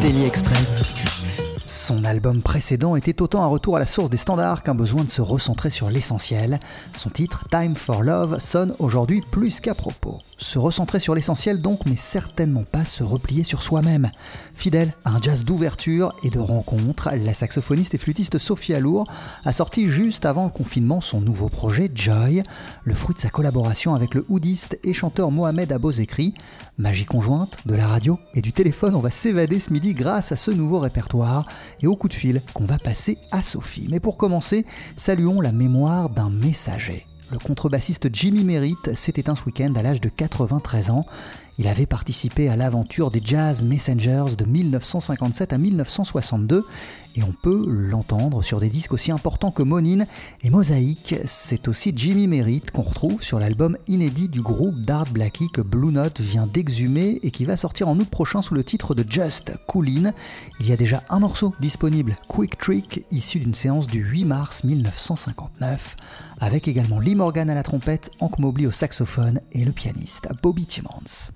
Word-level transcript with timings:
Daily 0.00 0.24
Express. 0.24 0.84
Son 1.66 2.04
album 2.04 2.42
précédent 2.42 2.96
était 2.96 3.22
autant 3.22 3.42
un 3.42 3.46
retour 3.46 3.76
à 3.76 3.78
la 3.78 3.86
source 3.86 4.10
des 4.10 4.16
standards 4.16 4.62
qu'un 4.62 4.74
besoin 4.74 5.04
de 5.04 5.10
se 5.10 5.22
recentrer 5.22 5.70
sur 5.70 5.90
l'essentiel. 5.90 6.60
Son 6.94 7.08
titre, 7.08 7.48
Time 7.50 7.74
for 7.74 8.02
Love, 8.02 8.38
sonne 8.38 8.74
aujourd'hui 8.78 9.22
plus 9.30 9.60
qu'à 9.60 9.74
propos. 9.74 10.18
Se 10.38 10.58
recentrer 10.58 10.98
sur 10.98 11.14
l'essentiel 11.14 11.58
donc, 11.58 11.80
mais 11.86 11.96
certainement 11.96 12.64
pas 12.64 12.84
se 12.84 13.02
replier 13.02 13.44
sur 13.44 13.62
soi-même. 13.62 14.10
Fidèle 14.54 14.92
à 15.04 15.10
un 15.10 15.22
jazz 15.22 15.44
d'ouverture 15.44 16.14
et 16.22 16.30
de 16.30 16.38
rencontre, 16.38 17.10
la 17.14 17.34
saxophoniste 17.34 17.94
et 17.94 17.98
flûtiste 17.98 18.38
Sophia 18.38 18.80
Lour 18.80 19.06
a 19.44 19.52
sorti 19.52 19.88
juste 19.88 20.26
avant 20.26 20.44
le 20.44 20.50
confinement 20.50 21.00
son 21.00 21.20
nouveau 21.20 21.48
projet 21.48 21.90
Joy, 21.94 22.42
le 22.84 22.94
fruit 22.94 23.14
de 23.14 23.20
sa 23.20 23.30
collaboration 23.30 23.94
avec 23.94 24.14
le 24.14 24.24
oudiste 24.28 24.78
et 24.84 24.92
chanteur 24.92 25.30
Mohamed 25.30 25.72
Abozekri. 25.72 26.34
Magie 26.78 27.04
conjointe, 27.04 27.58
de 27.66 27.74
la 27.74 27.86
radio 27.86 28.18
et 28.34 28.40
du 28.40 28.52
téléphone, 28.52 28.94
on 28.94 29.00
va 29.00 29.10
s'évader 29.10 29.60
ce 29.60 29.72
midi 29.72 29.92
grâce 29.92 30.32
à 30.32 30.36
ce 30.36 30.50
nouveau 30.50 30.78
répertoire 30.78 31.46
et 31.82 31.86
au 31.86 31.96
coup 31.96 32.08
de 32.08 32.14
fil 32.14 32.40
qu'on 32.54 32.64
va 32.64 32.78
passer 32.78 33.18
à 33.30 33.42
Sophie. 33.42 33.88
Mais 33.90 34.00
pour 34.00 34.16
commencer, 34.16 34.64
saluons 34.96 35.42
la 35.42 35.52
mémoire 35.52 36.08
d'un 36.08 36.30
messager. 36.30 37.06
Le 37.30 37.38
contrebassiste 37.38 38.08
Jimmy 38.12 38.44
Merritt 38.44 38.94
s'est 38.94 39.14
éteint 39.16 39.34
ce 39.34 39.44
week-end 39.44 39.72
à 39.76 39.82
l'âge 39.82 40.00
de 40.00 40.08
93 40.08 40.90
ans. 40.90 41.06
Il 41.58 41.68
avait 41.68 41.86
participé 41.86 42.48
à 42.48 42.56
l'aventure 42.56 43.10
des 43.10 43.20
Jazz 43.22 43.64
Messengers 43.64 44.36
de 44.36 44.44
1957 44.44 45.52
à 45.52 45.58
1962 45.58 46.64
et 47.16 47.22
on 47.22 47.32
peut 47.32 47.64
l'entendre 47.66 48.42
sur 48.42 48.60
des 48.60 48.68
disques 48.68 48.92
aussi 48.92 49.12
importants 49.12 49.50
que 49.50 49.62
Monine 49.62 50.06
et 50.42 50.50
Mosaïque. 50.50 51.14
C'est 51.26 51.68
aussi 51.68 51.92
Jimmy 51.94 52.26
Merritt 52.26 52.70
qu'on 52.70 52.82
retrouve 52.82 53.22
sur 53.22 53.38
l'album 53.38 53.76
inédit 53.86 54.28
du 54.28 54.42
groupe 54.42 54.80
d'Art 54.80 55.10
Blackie 55.10 55.50
que 55.50 55.60
Blue 55.60 55.92
Note 55.92 56.20
vient 56.20 56.46
d'exhumer 56.46 57.20
et 57.22 57.30
qui 57.30 57.44
va 57.44 57.56
sortir 57.56 57.88
en 57.88 57.98
août 57.98 58.08
prochain 58.08 58.42
sous 58.42 58.54
le 58.54 58.64
titre 58.64 58.94
de 58.94 59.04
Just 59.08 59.52
Coolin. 59.66 60.12
Il 60.60 60.68
y 60.68 60.72
a 60.72 60.76
déjà 60.76 61.02
un 61.08 61.20
morceau 61.20 61.54
disponible, 61.60 62.16
Quick 62.28 62.58
Trick, 62.58 63.04
issu 63.10 63.38
d'une 63.38 63.54
séance 63.54 63.86
du 63.86 64.00
8 64.00 64.24
mars 64.24 64.64
1959, 64.64 65.96
avec 66.40 66.68
également 66.68 67.00
Lee 67.00 67.14
Morgan 67.14 67.50
à 67.50 67.54
la 67.54 67.62
trompette, 67.62 68.10
Hank 68.20 68.38
Mobley 68.38 68.66
au 68.66 68.72
saxophone 68.72 69.40
et 69.52 69.64
le 69.64 69.72
pianiste 69.72 70.28
Bobby 70.42 70.66
Timmons. 70.66 71.32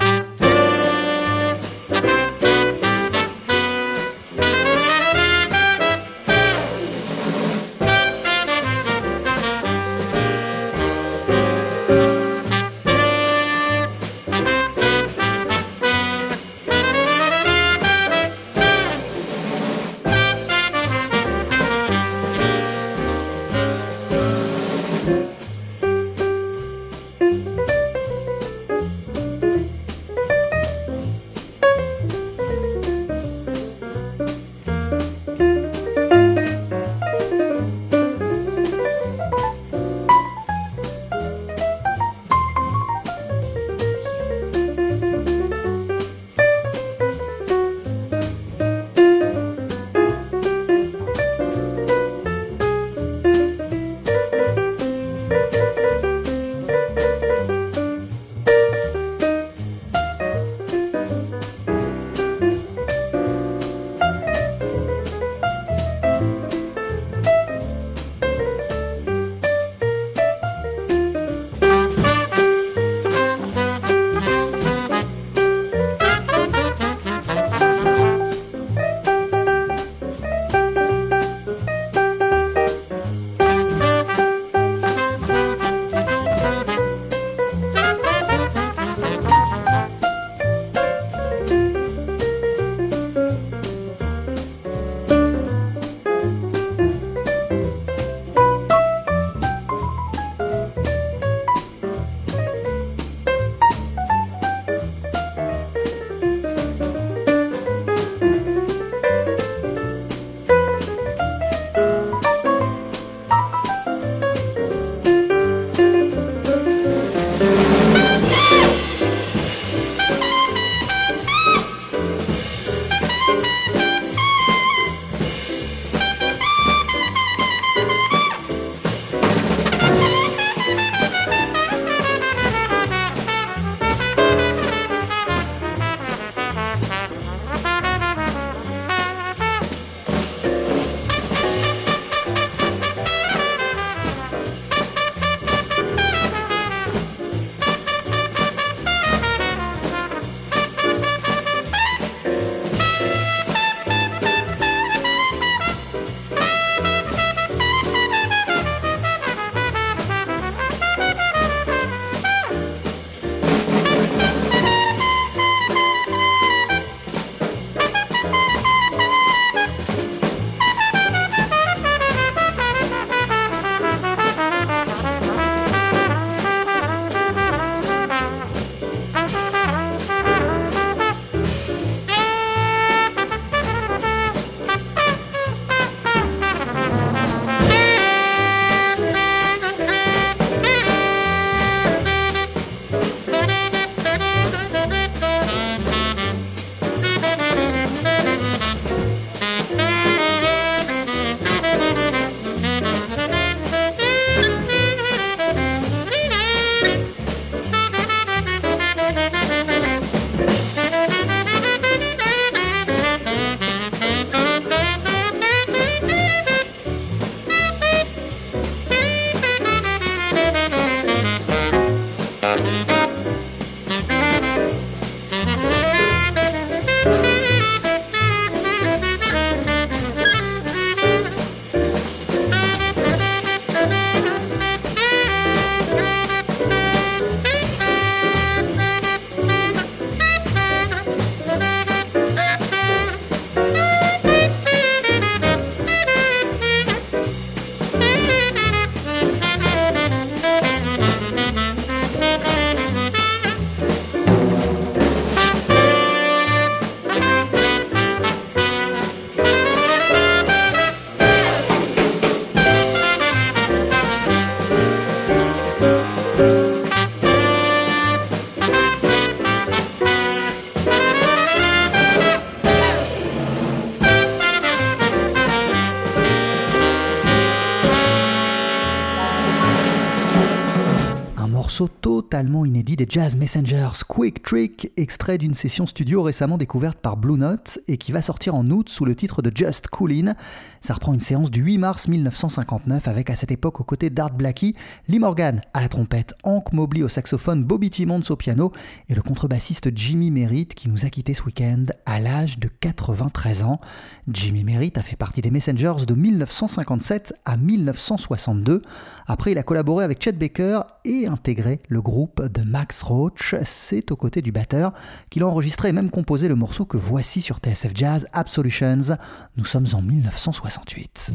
Jazz 283.08 283.36
Messengers, 283.36 284.04
Quick 284.08 284.42
Trick, 284.42 284.90
extrait 284.96 285.38
d'une 285.38 285.54
session 285.54 285.86
studio 285.86 286.22
récemment 286.22 286.58
découverte 286.58 286.98
par 286.98 287.16
Blue 287.16 287.38
Note 287.38 287.78
et 287.86 287.98
qui 287.98 288.10
va 288.10 288.20
sortir 288.20 288.54
en 288.54 288.66
août 288.66 288.88
sous 288.88 289.04
le 289.04 289.14
titre 289.14 289.42
de 289.42 289.52
Just 289.54 289.88
Coolin. 289.88 290.34
Ça 290.80 290.94
reprend 290.94 291.14
une 291.14 291.20
séance 291.20 291.50
du 291.50 291.60
8 291.60 291.78
mars 291.78 292.08
1959 292.08 293.06
avec 293.06 293.30
à 293.30 293.36
cette 293.36 293.52
époque 293.52 293.80
aux 293.80 293.84
côtés 293.84 294.10
d'Art 294.10 294.32
Blackie, 294.32 294.74
Lee 295.08 295.20
Morgan 295.20 295.60
à 295.72 295.82
la 295.82 295.88
trompette, 295.88 296.34
Hank 296.42 296.72
Mobley 296.72 297.02
au 297.02 297.08
saxophone, 297.08 297.62
Bobby 297.62 297.90
Timmons 297.90 298.22
au 298.30 298.36
piano 298.36 298.72
et 299.08 299.14
le 299.14 299.22
contrebassiste 299.22 299.90
Jimmy 299.94 300.32
Merritt 300.32 300.74
qui 300.74 300.88
nous 300.88 301.04
a 301.04 301.10
quitté 301.10 301.34
ce 301.34 301.44
week-end 301.44 301.86
à 302.06 302.18
l'âge 302.18 302.58
de 302.58 302.68
93 302.68 303.62
ans. 303.62 303.80
Jimmy 304.26 304.64
Merritt 304.64 304.98
a 304.98 305.02
fait 305.02 305.16
partie 305.16 305.42
des 305.42 305.52
Messengers 305.52 306.06
de 306.06 306.14
1957 306.14 307.34
à 307.44 307.56
1962. 307.56 308.82
Après, 309.28 309.52
il 309.52 309.58
a 309.58 309.62
collaboré 309.62 310.04
avec 310.04 310.22
Chet 310.22 310.32
Baker 310.32 310.80
et 311.04 311.26
intégré 311.26 311.78
le 311.88 312.00
groupe 312.00 312.42
de 312.42 312.62
Max 312.62 312.95
Roach. 313.02 313.54
C'est 313.64 314.10
aux 314.10 314.16
côtés 314.16 314.42
du 314.42 314.52
batteur 314.52 314.92
qu'il 315.30 315.42
a 315.42 315.46
enregistré 315.46 315.88
et 315.88 315.92
même 315.92 316.10
composé 316.10 316.48
le 316.48 316.54
morceau 316.54 316.84
que 316.84 316.96
voici 316.96 317.40
sur 317.40 317.58
TSF 317.58 317.92
Jazz, 317.94 318.26
Absolutions. 318.32 319.16
Nous 319.56 319.64
sommes 319.64 319.86
en 319.92 320.02
1968. 320.02 321.32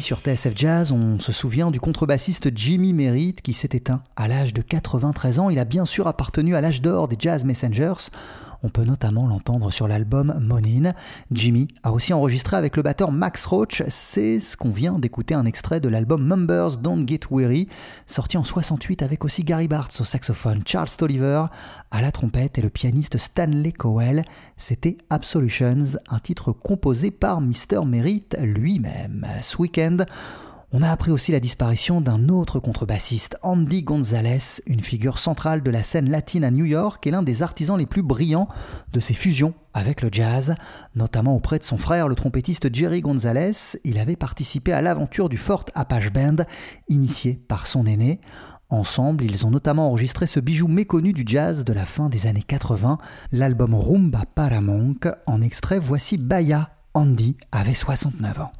Sur 0.00 0.20
TSF 0.20 0.52
Jazz, 0.54 0.92
on 0.92 1.18
se 1.18 1.32
souvient 1.32 1.70
du 1.70 1.80
contrebassiste 1.80 2.50
Jimmy 2.54 2.92
Merritt 2.92 3.42
qui 3.42 3.52
s'est 3.52 3.70
éteint 3.72 4.02
à 4.16 4.28
l'âge 4.28 4.54
de 4.54 4.62
93 4.62 5.38
ans. 5.38 5.50
Il 5.50 5.58
a 5.58 5.64
bien 5.64 5.84
sûr 5.84 6.06
appartenu 6.06 6.54
à 6.54 6.60
l'âge 6.60 6.82
d'or 6.82 7.08
des 7.08 7.16
Jazz 7.18 7.44
Messengers. 7.44 8.10
On 8.62 8.70
peut 8.70 8.84
notamment 8.84 9.26
l'entendre 9.26 9.70
sur 9.70 9.86
l'album 9.86 10.34
Monin. 10.40 10.92
Jimmy 11.30 11.68
a 11.84 11.92
aussi 11.92 12.12
enregistré 12.12 12.56
avec 12.56 12.76
le 12.76 12.82
batteur 12.82 13.12
Max 13.12 13.46
Roach. 13.46 13.82
C'est 13.88 14.40
ce 14.40 14.56
qu'on 14.56 14.72
vient 14.72 14.98
d'écouter 14.98 15.34
un 15.34 15.44
extrait 15.44 15.78
de 15.80 15.88
l'album 15.88 16.24
Members 16.26 16.78
Don't 16.78 17.06
Get 17.06 17.20
Weary, 17.30 17.68
sorti 18.06 18.36
en 18.36 18.42
68 18.42 19.02
avec 19.02 19.24
aussi 19.24 19.44
Gary 19.44 19.68
Bartz 19.68 20.00
au 20.00 20.04
saxophone, 20.04 20.62
Charles 20.66 20.88
Tolliver 20.96 21.44
à 21.90 22.02
la 22.02 22.10
trompette 22.10 22.58
et 22.58 22.62
le 22.62 22.70
pianiste 22.70 23.16
Stanley 23.16 23.72
Cowell. 23.72 24.24
C'était 24.56 24.98
Absolutions, 25.08 25.98
un 26.08 26.18
titre 26.18 26.52
composé 26.52 27.10
par 27.12 27.40
Mr. 27.40 27.84
Merritt 27.86 28.36
lui-même. 28.42 29.26
Ce 29.40 29.56
week-end, 29.58 29.98
on 30.70 30.82
a 30.82 30.90
appris 30.90 31.10
aussi 31.10 31.32
la 31.32 31.40
disparition 31.40 32.02
d'un 32.02 32.28
autre 32.28 32.60
contrebassiste, 32.60 33.38
Andy 33.42 33.82
Gonzalez, 33.82 34.60
une 34.66 34.80
figure 34.80 35.18
centrale 35.18 35.62
de 35.62 35.70
la 35.70 35.82
scène 35.82 36.10
latine 36.10 36.44
à 36.44 36.50
New 36.50 36.66
York 36.66 37.06
et 37.06 37.10
l'un 37.10 37.22
des 37.22 37.42
artisans 37.42 37.78
les 37.78 37.86
plus 37.86 38.02
brillants 38.02 38.48
de 38.92 39.00
ses 39.00 39.14
fusions 39.14 39.54
avec 39.72 40.02
le 40.02 40.10
jazz, 40.12 40.56
notamment 40.94 41.34
auprès 41.34 41.58
de 41.58 41.64
son 41.64 41.78
frère, 41.78 42.06
le 42.06 42.14
trompettiste 42.14 42.74
Jerry 42.74 43.00
Gonzalez. 43.00 43.78
Il 43.84 43.98
avait 43.98 44.16
participé 44.16 44.72
à 44.72 44.82
l'aventure 44.82 45.30
du 45.30 45.38
Fort 45.38 45.64
Apache 45.74 46.12
Band, 46.12 46.36
initié 46.88 47.40
par 47.48 47.66
son 47.66 47.86
aîné. 47.86 48.20
Ensemble, 48.68 49.24
ils 49.24 49.46
ont 49.46 49.50
notamment 49.50 49.88
enregistré 49.88 50.26
ce 50.26 50.40
bijou 50.40 50.68
méconnu 50.68 51.14
du 51.14 51.22
jazz 51.24 51.64
de 51.64 51.72
la 51.72 51.86
fin 51.86 52.10
des 52.10 52.26
années 52.26 52.42
80, 52.42 52.98
l'album 53.32 53.74
Rumba 53.74 54.24
Paramonk. 54.34 55.08
En 55.26 55.40
extrait, 55.40 55.78
voici 55.78 56.18
Baya. 56.18 56.70
Andy 56.92 57.36
avait 57.52 57.74
69 57.74 58.40
ans. 58.40 58.52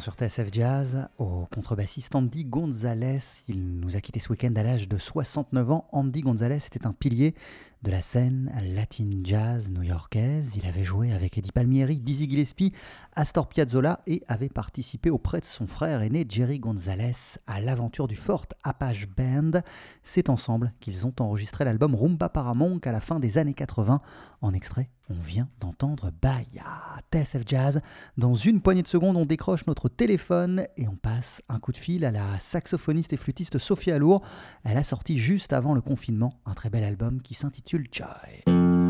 Sur 0.00 0.14
TSF 0.14 0.48
Jazz 0.52 1.08
au 1.18 1.46
contrebassiste 1.52 2.14
Andy 2.14 2.44
Gonzalez. 2.44 3.18
Il 3.48 3.80
nous 3.80 3.96
a 3.96 4.00
quitté 4.00 4.20
ce 4.20 4.30
week-end 4.30 4.52
à 4.56 4.62
l'âge 4.62 4.88
de 4.88 4.98
69 4.98 5.70
ans. 5.70 5.88
Andy 5.92 6.20
Gonzalez 6.20 6.58
était 6.66 6.86
un 6.86 6.92
pilier 6.92 7.34
de 7.82 7.90
la 7.90 8.02
scène 8.02 8.52
latin 8.74 9.20
jazz 9.22 9.70
new-yorkaise. 9.70 10.56
Il 10.56 10.66
avait 10.66 10.84
joué 10.84 11.12
avec 11.12 11.38
Eddie 11.38 11.52
Palmieri, 11.52 12.00
Dizzy 12.00 12.28
Gillespie, 12.28 12.72
Astor 13.14 13.48
Piazzolla 13.48 14.00
et 14.06 14.22
avait 14.26 14.48
participé 14.48 15.10
auprès 15.10 15.40
de 15.40 15.44
son 15.44 15.66
frère 15.66 16.02
aîné 16.02 16.26
Jerry 16.28 16.58
Gonzalez 16.58 17.38
à 17.46 17.60
l'aventure 17.60 18.08
du 18.08 18.16
Fort 18.16 18.46
Apache 18.64 19.08
Band. 19.08 19.60
C'est 20.02 20.28
ensemble 20.28 20.72
qu'ils 20.80 21.06
ont 21.06 21.14
enregistré 21.20 21.64
l'album 21.64 21.94
Rumba 21.94 22.28
Paramonk 22.28 22.86
à 22.86 22.92
la 22.92 23.00
fin 23.00 23.20
des 23.20 23.38
années 23.38 23.54
80. 23.54 24.00
En 24.40 24.52
extrait, 24.52 24.90
on 25.10 25.14
vient 25.14 25.48
d'entendre 25.60 26.12
Baya, 26.20 27.00
TSF 27.10 27.42
Jazz. 27.46 27.80
Dans 28.18 28.34
une 28.34 28.60
poignée 28.60 28.82
de 28.82 28.88
secondes, 28.88 29.16
on 29.16 29.24
décroche 29.24 29.66
notre 29.66 29.88
téléphone 29.88 30.66
et 30.76 30.86
on 30.86 30.96
passe 30.96 31.42
un 31.48 31.58
coup 31.58 31.72
de 31.72 31.78
fil 31.78 32.04
à 32.04 32.10
la 32.10 32.38
saxophoniste 32.38 33.12
et 33.14 33.16
flûtiste 33.16 33.58
Sophie 33.58 33.90
Alour. 33.90 34.22
Elle 34.64 34.76
a 34.76 34.82
sorti 34.82 35.18
juste 35.18 35.52
avant 35.52 35.74
le 35.74 35.80
confinement 35.80 36.34
un 36.44 36.52
très 36.52 36.68
bel 36.68 36.84
album 36.84 37.22
qui 37.22 37.34
s'intitule 37.34 37.77
Joy. 37.86 38.87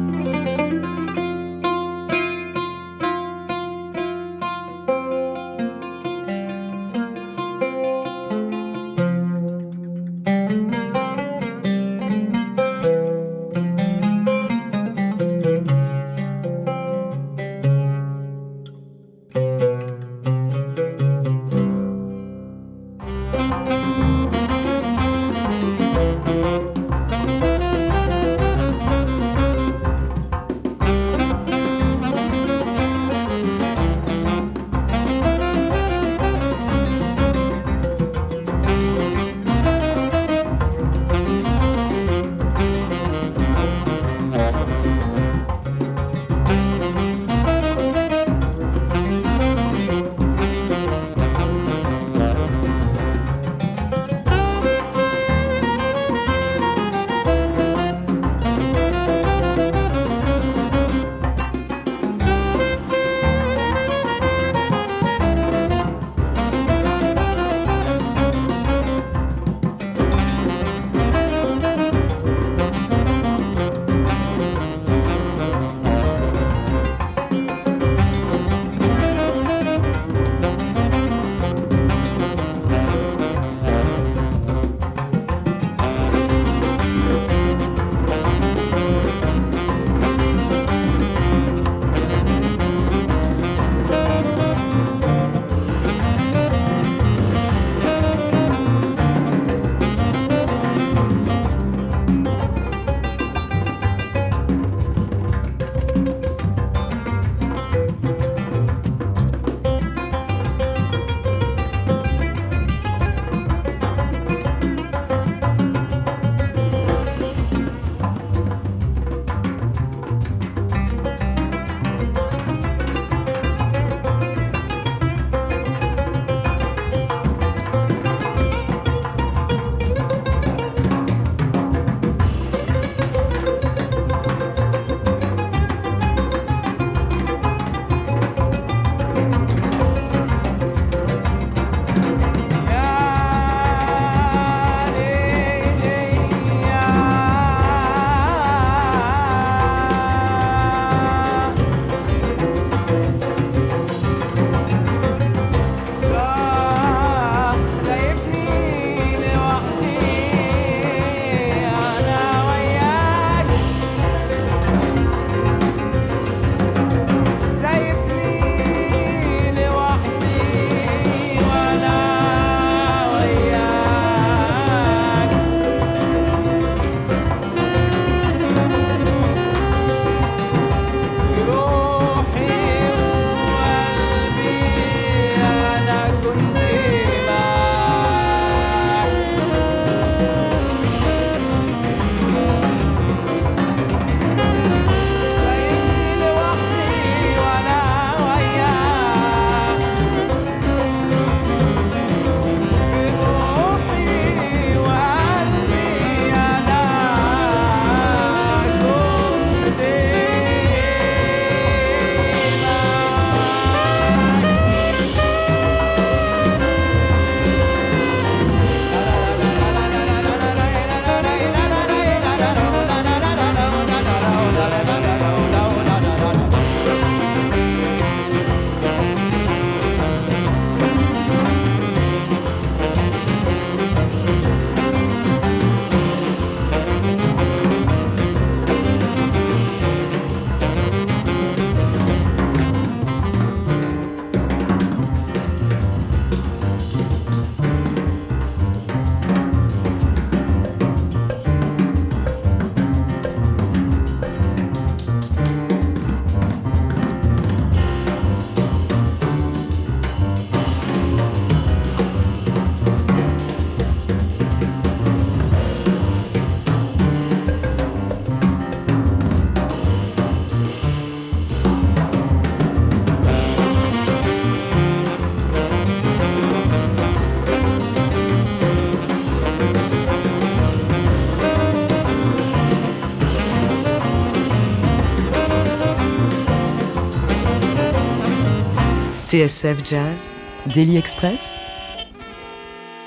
TSF 289.38 289.84
Jazz, 289.84 290.32
Daily 290.66 290.96
Express, 290.96 291.60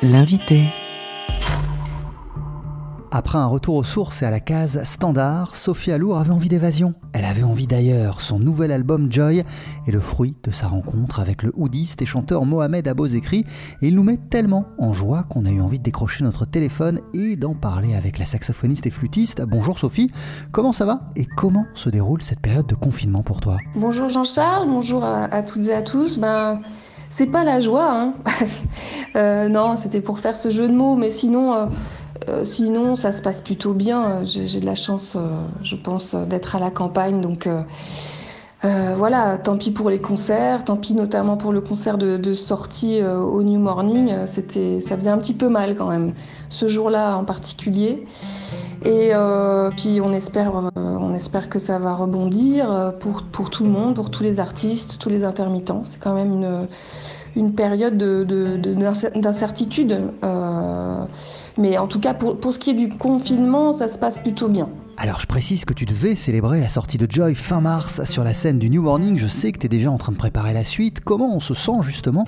l'invité. 0.02 0.64
Après 3.12 3.38
un 3.38 3.48
retour 3.48 3.76
aux 3.76 3.84
sources 3.84 4.22
et 4.22 4.26
à 4.26 4.32
la 4.32 4.40
case 4.40 4.82
standard, 4.86 5.58
Sophie 5.58 5.92
Alour 5.92 6.18
avait 6.18 6.32
envie 6.32 6.48
d'évasion. 6.48 6.94
Avait 7.32 7.44
envie 7.44 7.66
d'ailleurs. 7.66 8.20
Son 8.20 8.40
nouvel 8.40 8.74
album 8.74 9.10
Joy 9.10 9.46
est 9.88 9.92
le 9.92 10.02
fruit 10.02 10.36
de 10.44 10.52
sa 10.52 10.68
rencontre 10.68 11.22
avec 11.22 11.44
le 11.44 11.54
houdiste 11.56 12.02
et 12.02 12.06
chanteur 12.06 12.44
Mohamed 12.44 12.86
Abozekri 12.90 13.46
et 13.82 13.88
il 13.88 13.96
nous 13.96 14.04
met 14.04 14.18
tellement 14.18 14.66
en 14.78 14.92
joie 14.92 15.24
qu'on 15.30 15.46
a 15.46 15.50
eu 15.50 15.62
envie 15.62 15.78
de 15.78 15.84
décrocher 15.84 16.26
notre 16.26 16.44
téléphone 16.44 17.00
et 17.14 17.38
d'en 17.38 17.54
parler 17.56 17.96
avec 17.96 18.20
la 18.20 18.26
saxophoniste 18.26 18.86
et 18.86 18.90
flûtiste. 18.90 19.44
Bonjour 19.48 19.80
Sophie, 19.80 20.12
comment 20.52 20.74
ça 20.74 20.84
va 20.84 21.04
et 21.16 21.26
comment 21.26 21.66
se 21.74 21.90
déroule 21.90 22.22
cette 22.22 22.42
période 22.42 22.68
de 22.68 22.76
confinement 22.76 23.24
pour 23.24 23.40
toi? 23.40 23.56
Bonjour 23.78 24.10
Jean-Charles, 24.10 24.68
bonjour 24.68 25.06
à, 25.06 25.42
toutes 25.42 25.68
et 25.68 25.74
à 25.74 25.84
tous. 25.84 26.18
Ben, 26.18 26.60
c'est 27.10 27.28
pas 27.28 27.46
la 27.46 27.62
joie, 27.62 27.94
hein. 27.94 28.14
euh, 29.16 29.48
non, 29.48 29.78
c'était 29.78 30.02
pour 30.02 30.20
faire 30.20 30.36
ce 30.36 30.50
jeu 30.50 30.68
de 30.68 30.74
mots, 30.74 30.98
mais 30.98 31.12
sinon. 31.12 31.54
Euh, 31.54 31.68
euh, 32.30 32.46
sinon, 32.46 32.96
ça 32.96 33.12
se 33.12 33.22
passe 33.22 33.42
plutôt 33.42 33.74
bien. 33.74 34.24
J'ai 34.24 34.60
de 34.60 34.66
la 34.66 34.76
chance, 34.76 35.14
euh, 35.16 35.42
je 35.64 35.76
pense, 35.76 36.14
d'être 36.14 36.56
à 36.56 36.60
la 36.60 36.70
campagne. 36.70 37.20
Donc 37.20 37.48
euh, 37.48 38.94
voilà, 38.96 39.40
tant 39.40 39.58
pis 39.58 39.72
pour 39.72 39.90
les 39.90 40.00
concerts, 40.00 40.64
tant 40.64 40.76
pis 40.76 40.94
notamment 40.94 41.36
pour 41.36 41.52
le 41.52 41.62
concert 41.62 41.98
de, 41.98 42.34
sortie 42.36 43.02
au 43.04 43.42
New 43.42 43.60
Morning. 43.60 44.14
C'était, 44.28 44.80
ça 44.82 44.96
faisait 44.96 45.10
un 45.10 45.18
petit 45.18 45.34
peu 45.34 45.50
mal 45.50 45.76
quand 45.76 45.88
même, 45.88 46.14
ce 46.50 46.68
jour-là 46.68 47.18
en 47.18 47.26
particulier. 47.26 48.06
Et 48.86 49.14
puis 49.78 50.00
on 50.00 50.14
espère, 50.14 50.54
on 50.76 51.16
espère 51.16 51.50
que 51.50 51.58
ça 51.58 51.80
va 51.80 51.96
rebondir 51.96 52.94
pour, 53.00 53.50
tout 53.50 53.64
le 53.64 53.72
monde, 53.72 53.96
pour 53.96 54.12
tous 54.12 54.22
les 54.22 54.40
artistes, 54.40 55.00
tous 55.00 55.10
les 55.10 55.24
intermittents. 55.24 55.82
C'est 55.84 56.00
quand 56.00 56.14
même 56.14 56.68
une, 57.36 57.56
période 57.56 57.98
d'incertitude. 57.98 59.88
De, 59.88 59.96
de, 59.96 61.08
mais 61.58 61.78
en 61.78 61.88
tout 61.88 62.00
cas, 62.00 62.14
pour, 62.14 62.40
pour 62.40 62.54
ce 62.54 62.60
qui 62.60 62.72
est 62.72 62.76
du 62.76 62.90
confinement, 62.90 63.74
ça 63.74 63.90
se 63.90 63.98
passe 63.98 64.18
plutôt 64.18 64.50
bien. 64.50 64.70
Alors 65.04 65.20
je 65.20 65.26
précise 65.26 65.66
que 65.66 65.74
tu 65.74 65.86
devais 65.86 66.16
célébrer 66.16 66.62
la 66.62 66.70
sortie 66.70 67.00
de 67.00 67.08
Joy 67.10 67.34
fin 67.34 67.60
mars 67.60 68.06
sur 68.06 68.24
la 68.24 68.36
scène 68.36 68.60
du 68.60 68.70
New 68.70 68.84
Morning. 68.84 69.18
Je 69.18 69.26
sais 69.26 69.52
que 69.52 69.58
tu 69.58 69.66
es 69.66 69.70
déjà 69.70 69.90
en 69.90 69.98
train 69.98 70.12
de 70.12 70.18
préparer 70.18 70.54
la 70.54 70.64
suite. 70.64 71.00
Comment 71.04 71.36
on 71.36 71.40
se 71.40 71.56
sent 71.56 71.82
justement 71.82 72.24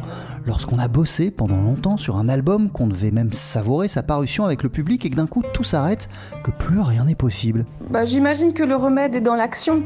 lorsqu'on 0.47 0.79
a 0.79 0.87
bossé 0.87 1.29
pendant 1.29 1.61
longtemps 1.61 1.97
sur 1.97 2.17
un 2.17 2.27
album, 2.27 2.71
qu'on 2.71 2.87
devait 2.87 3.11
même 3.11 3.31
savourer 3.31 3.87
sa 3.87 4.01
parution 4.01 4.43
avec 4.43 4.63
le 4.63 4.69
public 4.69 5.05
et 5.05 5.11
que 5.11 5.15
d'un 5.15 5.27
coup 5.27 5.43
tout 5.53 5.63
s'arrête, 5.63 6.09
que 6.43 6.49
plus 6.49 6.79
rien 6.79 7.05
n'est 7.05 7.13
possible? 7.13 7.67
Bah, 7.91 8.05
J'imagine 8.05 8.53
que 8.53 8.63
le 8.63 8.75
remède 8.75 9.13
est 9.13 9.21
dans 9.21 9.35
l'action. 9.35 9.83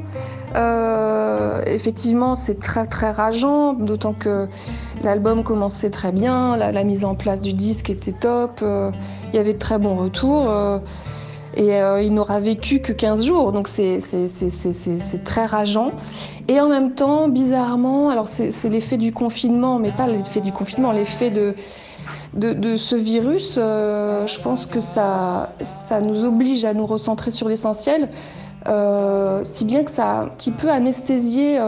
Euh, 0.55 1.61
effectivement, 1.65 2.37
c'est 2.37 2.61
très 2.61 2.87
très 2.87 3.11
rageant, 3.11 3.73
d'autant 3.73 4.13
que 4.13 4.47
l'album 5.03 5.43
commençait 5.43 5.89
très 5.89 6.13
bien, 6.13 6.55
la, 6.55 6.83
mise 6.85 7.03
en 7.03 7.15
place 7.15 7.41
du 7.41 7.51
disque 7.51 7.89
était 7.89 8.13
top, 8.13 8.59
euh, 8.61 8.91
il 9.33 9.35
y 9.35 9.39
avait 9.39 9.55
de 9.55 9.59
très 9.59 9.77
bons 9.77 9.97
retours. 9.97 10.49
Euh, 10.49 10.79
et 11.57 11.73
euh, 11.73 12.03
il 12.03 12.13
n'aura 12.13 12.39
vécu 12.39 12.81
que 12.81 12.93
15 12.93 13.25
jours, 13.25 13.51
donc 13.51 13.67
c'est 13.67 13.99
très 15.25 15.45
rageant. 15.45 15.91
Et 16.47 16.61
en 16.61 16.69
même 16.69 16.93
temps, 16.93 17.27
bizarrement, 17.27 18.09
alors 18.09 18.27
c'est 18.27 18.69
l'effet 18.69 18.97
du 18.97 19.11
confinement, 19.11 19.79
mais 19.79 19.91
pas 19.91 20.07
l'effet 20.07 20.39
du 20.39 20.51
confinement, 20.51 20.91
l'effet 20.91 21.31
de, 21.31 21.55
ce 22.77 22.95
virus, 22.95 23.55
euh, 23.57 24.27
je 24.27 24.39
pense 24.39 24.67
que 24.67 24.79
ça, 24.79 25.49
nous 26.03 26.25
oblige 26.25 26.63
à 26.63 26.75
nous 26.75 26.85
recentrer 26.85 27.31
sur 27.31 27.49
l'essentiel, 27.49 28.09
euh, 28.67 29.41
si 29.43 29.65
bien 29.65 29.83
que 29.83 29.91
ça 29.91 30.11
a 30.11 30.21
un 30.21 30.27
petit 30.27 30.51
peu 30.51 30.69
anesthésié 30.69 31.59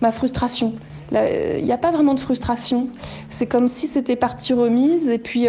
ma 0.00 0.10
frustration. 0.10 0.72
Il 1.12 1.64
n'y 1.64 1.72
a 1.72 1.78
pas 1.78 1.90
vraiment 1.90 2.14
de 2.14 2.20
frustration. 2.20 2.88
C'est 3.28 3.46
comme 3.46 3.68
si 3.68 3.88
c'était 3.88 4.16
partie 4.16 4.54
remise. 4.54 5.08
Et 5.08 5.18
puis, 5.18 5.48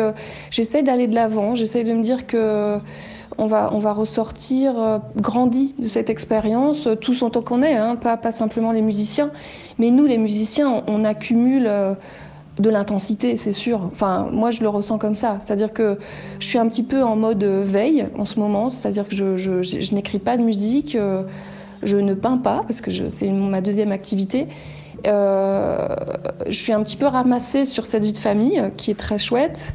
j'essaie 0.51 0.83
d'aller 0.83 1.07
de 1.07 1.15
l'avant. 1.15 1.53
J'essaie 1.55 1.83
de 1.83 1.93
me 1.93 2.01
dire 2.01 2.27
que 2.27 2.79
on 3.39 3.47
va, 3.79 3.93
ressortir 3.93 4.79
euh, 4.79 4.99
grandi 5.15 5.73
de 5.79 5.87
cette 5.87 6.09
expérience, 6.09 6.87
euh, 6.87 6.95
tous 6.95 7.23
en 7.23 7.29
tant 7.29 7.41
qu'on 7.41 7.63
est, 7.63 7.75
hein, 7.75 7.95
pas, 7.95 8.31
simplement 8.31 8.71
les 8.71 8.81
musiciens. 8.81 9.31
Mais 9.77 9.91
nous, 9.91 10.05
les 10.05 10.17
musiciens, 10.17 10.83
on, 10.87 11.05
accumule 11.05 11.65
euh, 11.67 11.93
de 12.59 12.69
l'intensité, 12.69 13.37
c'est 13.37 13.53
sûr. 13.53 13.81
Enfin, 13.91 14.27
moi, 14.31 14.51
je 14.51 14.61
le 14.61 14.69
ressens 14.69 14.97
comme 14.97 15.15
ça. 15.15 15.37
C'est-à-dire 15.39 15.73
que 15.73 15.97
je 16.39 16.45
suis 16.45 16.57
un 16.57 16.67
petit 16.67 16.83
peu 16.83 17.01
en 17.03 17.15
mode 17.15 17.43
veille 17.43 18.07
en 18.17 18.25
ce 18.25 18.39
moment. 18.39 18.69
C'est-à-dire 18.69 19.07
que 19.07 19.15
je, 19.15 19.95
n'écris 19.95 20.19
pas 20.19 20.35
de 20.35 20.43
musique, 20.43 20.97
je 21.83 21.97
ne 21.97 22.13
peins 22.13 22.37
pas, 22.37 22.63
parce 22.67 22.81
que 22.81 22.91
c'est 23.09 23.29
ma 23.29 23.61
deuxième 23.61 23.93
activité. 23.93 24.47
je 25.05 25.89
suis 26.49 26.73
un 26.73 26.83
petit 26.83 26.97
peu 26.97 27.05
ramassée 27.05 27.63
sur 27.63 27.85
cette 27.85 28.03
vie 28.03 28.11
de 28.11 28.17
famille 28.17 28.61
qui 28.75 28.91
est 28.91 28.99
très 28.99 29.17
chouette 29.17 29.73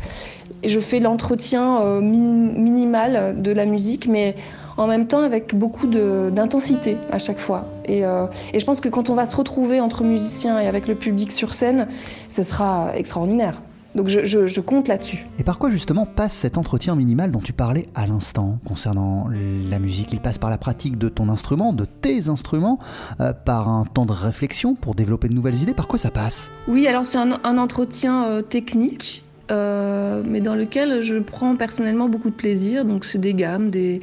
et 0.62 0.68
je 0.68 0.80
fais 0.80 1.00
l'entretien 1.00 1.80
euh, 1.80 2.00
minimal 2.00 3.40
de 3.40 3.52
la 3.52 3.66
musique, 3.66 4.06
mais 4.08 4.34
en 4.76 4.86
même 4.86 5.06
temps 5.06 5.22
avec 5.22 5.54
beaucoup 5.54 5.86
d'intensité 5.86 6.96
à 7.10 7.18
chaque 7.18 7.38
fois. 7.38 7.66
Euh, 7.88 8.26
et, 8.52 8.60
je 8.60 8.64
pense 8.64 8.80
que 8.80 8.88
quand 8.88 9.10
on 9.10 9.14
va 9.14 9.26
se 9.26 9.36
retrouver 9.36 9.80
entre 9.80 10.04
musiciens 10.04 10.58
et 10.58 10.66
avec 10.66 10.88
le 10.88 10.94
public 10.94 11.32
sur 11.32 11.52
scène, 11.52 11.88
ce 12.28 12.42
sera 12.42 12.96
extraordinaire. 12.96 13.60
Donc 13.94 14.08
je, 14.08 14.60
compte 14.60 14.88
là-dessus. 14.88 15.24
Et 15.38 15.44
par 15.44 15.60
quoi 15.60 15.70
justement 15.70 16.04
passe 16.04 16.32
cet 16.32 16.58
entretien 16.58 16.96
minimal 16.96 17.30
dont 17.30 17.38
tu 17.38 17.52
parlais 17.52 17.88
à 17.94 18.08
l'instant 18.08 18.58
concernant 18.66 19.28
la 19.70 19.78
musique? 19.78 20.12
Il 20.12 20.18
passe 20.18 20.38
par 20.38 20.50
la 20.50 20.58
pratique 20.58 20.98
de 20.98 21.08
ton 21.08 21.28
instrument, 21.28 21.72
de 21.72 21.84
tes 21.84 22.28
instruments, 22.28 22.80
euh, 23.20 23.32
par 23.32 23.68
un 23.68 23.84
temps 23.84 24.04
de 24.04 24.12
réflexion 24.12 24.74
pour 24.74 24.96
développer 24.96 25.28
de 25.28 25.34
nouvelles 25.34 25.62
idées. 25.62 25.74
Par 25.74 25.86
quoi 25.86 26.00
ça 26.00 26.10
passe? 26.10 26.50
Oui, 26.66 26.88
alors 26.88 27.04
c'est 27.04 27.18
un, 27.18 27.58
entretien 27.58 28.42
technique 28.48 29.22
euh, 29.50 30.22
mais 30.26 30.40
dans 30.40 30.54
lequel 30.54 31.02
je 31.02 31.16
prends 31.16 31.56
personnellement 31.56 32.08
beaucoup 32.08 32.30
de 32.30 32.34
plaisir. 32.34 32.84
Donc 32.84 33.04
c'est 33.04 33.18
des 33.18 33.34
gammes, 33.34 33.70
des, 33.70 34.00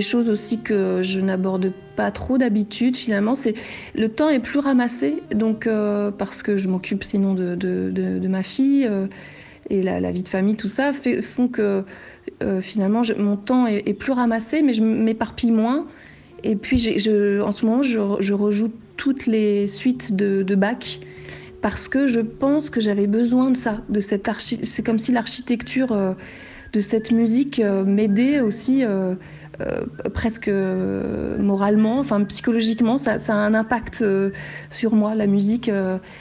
choses 0.00 0.28
aussi 0.28 0.60
que 0.60 1.00
je 1.02 1.20
n'aborde 1.20 1.72
pas 1.96 2.10
trop 2.10 2.36
d'habitude. 2.36 2.96
Finalement, 2.96 3.34
c'est 3.34 3.54
le 3.94 4.10
temps 4.10 4.28
est 4.28 4.40
plus 4.40 4.58
ramassé, 4.58 5.22
donc 5.34 5.66
euh, 5.66 6.10
parce 6.10 6.42
que 6.42 6.58
je 6.58 6.68
m'occupe 6.68 7.02
sinon 7.02 7.32
de, 7.32 7.54
de, 7.54 8.28
ma 8.28 8.42
fille 8.42 8.86
euh, 8.86 9.06
et 9.70 9.82
la, 9.82 10.12
vie 10.12 10.22
de 10.22 10.28
famille, 10.28 10.56
tout 10.56 10.68
ça 10.68 10.92
font 11.22 11.48
que 11.48 11.82
finalement 12.60 13.00
mon 13.18 13.36
temps 13.36 13.66
est, 13.66 13.94
plus 13.94 14.12
ramassé, 14.12 14.60
mais 14.60 14.74
je 14.74 14.82
m'éparpille 14.82 15.50
moins. 15.50 15.86
Et 16.44 16.56
puis 16.56 16.76
en 17.40 17.50
ce 17.50 17.64
moment, 17.64 17.82
je, 17.82 17.98
je 18.20 18.34
rejoue 18.34 18.70
toutes 18.96 19.26
les 19.26 19.68
suites 19.68 20.14
de, 20.14 20.54
Bach 20.54 21.00
parce 21.66 21.88
que 21.88 22.06
je 22.06 22.20
pense 22.20 22.70
que 22.70 22.80
j'avais 22.80 23.08
besoin 23.08 23.50
de 23.50 23.56
ça, 23.56 23.80
de 23.88 23.98
cette 23.98 24.28
archi 24.28 24.60
c'est 24.62 24.84
comme 24.84 25.00
si 25.00 25.10
l'architecture 25.10 25.90
euh, 25.90 26.14
de 26.72 26.80
cette 26.80 27.10
musique 27.10 27.58
euh, 27.58 27.82
m'aidait 27.82 28.38
aussi 28.38 28.84
euh, 28.84 29.16
presque 30.14 30.48
moralement, 30.48 31.98
enfin 31.98 32.22
psychologiquement, 32.22 32.98
ça, 32.98 33.16
a 33.16 33.32
un 33.32 33.52
impact 33.52 34.04
sur 34.70 34.94
moi. 34.94 35.16
La 35.16 35.26
musique 35.26 35.68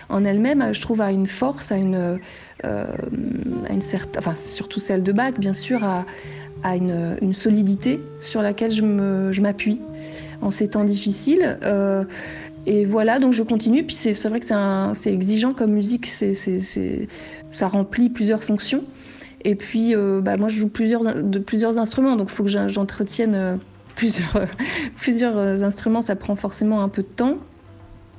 en 0.10 0.24
elle-même, 0.24 0.74
je 0.74 0.82
trouve, 0.82 1.02
a 1.02 1.12
une 1.12 1.28
force, 1.28 1.72
a 1.72 1.78
une, 1.78 2.18
enfin 2.64 4.36
surtout 4.36 4.80
celle 4.80 5.04
de 5.04 5.12
Bach, 5.12 5.34
bien 5.38 5.54
sûr, 5.54 5.84
a, 5.84 6.76
une, 6.76 7.18
une, 7.22 7.36
solidité 7.36 8.00
sur 8.20 8.42
laquelle 8.42 8.72
je 8.72 9.42
m'appuie 9.42 9.82
en 10.42 10.50
ces 10.50 10.70
temps 10.70 10.86
difficiles. 10.86 11.60
Et 12.68 12.86
voilà, 12.86 13.20
donc 13.20 13.34
je 13.34 13.44
continue. 13.44 13.84
Puis 13.84 13.96
c'est 13.96 14.14
vrai 14.28 14.40
que 14.40 14.46
c'est 14.94 15.14
exigeant 15.14 15.54
comme 15.54 15.72
musique, 15.72 16.08
ça 16.08 17.68
remplit 17.68 18.10
plusieurs 18.10 18.44
fonctions. 18.44 18.84
Et 19.46 19.54
puis, 19.54 19.96
euh, 19.96 20.22
bah, 20.22 20.38
moi, 20.38 20.50
je 20.50 20.58
joue 20.58 20.70
plusieurs, 20.70 21.04
de 21.24 21.40
plusieurs 21.40 21.78
instruments, 21.78 22.16
donc 22.16 22.30
il 22.32 22.34
faut 22.34 22.44
que 22.44 22.50
j'entretienne 22.50 23.36
euh, 23.36 23.56
plusieurs, 23.96 24.48
plusieurs 25.00 25.64
instruments. 25.64 26.02
Ça 26.02 26.16
prend 26.16 26.36
forcément 26.36 26.82
un 26.82 26.90
peu 26.90 27.04
de 27.04 27.08
temps. 27.08 27.38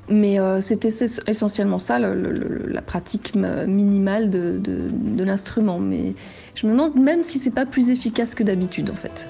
Mais 0.08 0.38
euh, 0.38 0.60
c'était 0.60 0.90
essentiellement 1.26 1.80
ça, 1.80 1.98
la 1.98 2.80
pratique 2.80 3.34
minimale 3.34 4.30
de, 4.30 4.56
de, 4.56 4.88
de 4.92 5.24
l'instrument. 5.24 5.80
Mais 5.80 6.14
je 6.54 6.68
me 6.68 6.72
demande 6.72 6.94
même 6.94 7.24
si 7.24 7.40
c'est 7.40 7.50
pas 7.50 7.66
plus 7.66 7.90
efficace 7.90 8.36
que 8.36 8.44
d'habitude, 8.44 8.88
en 8.90 8.94
fait. 8.94 9.26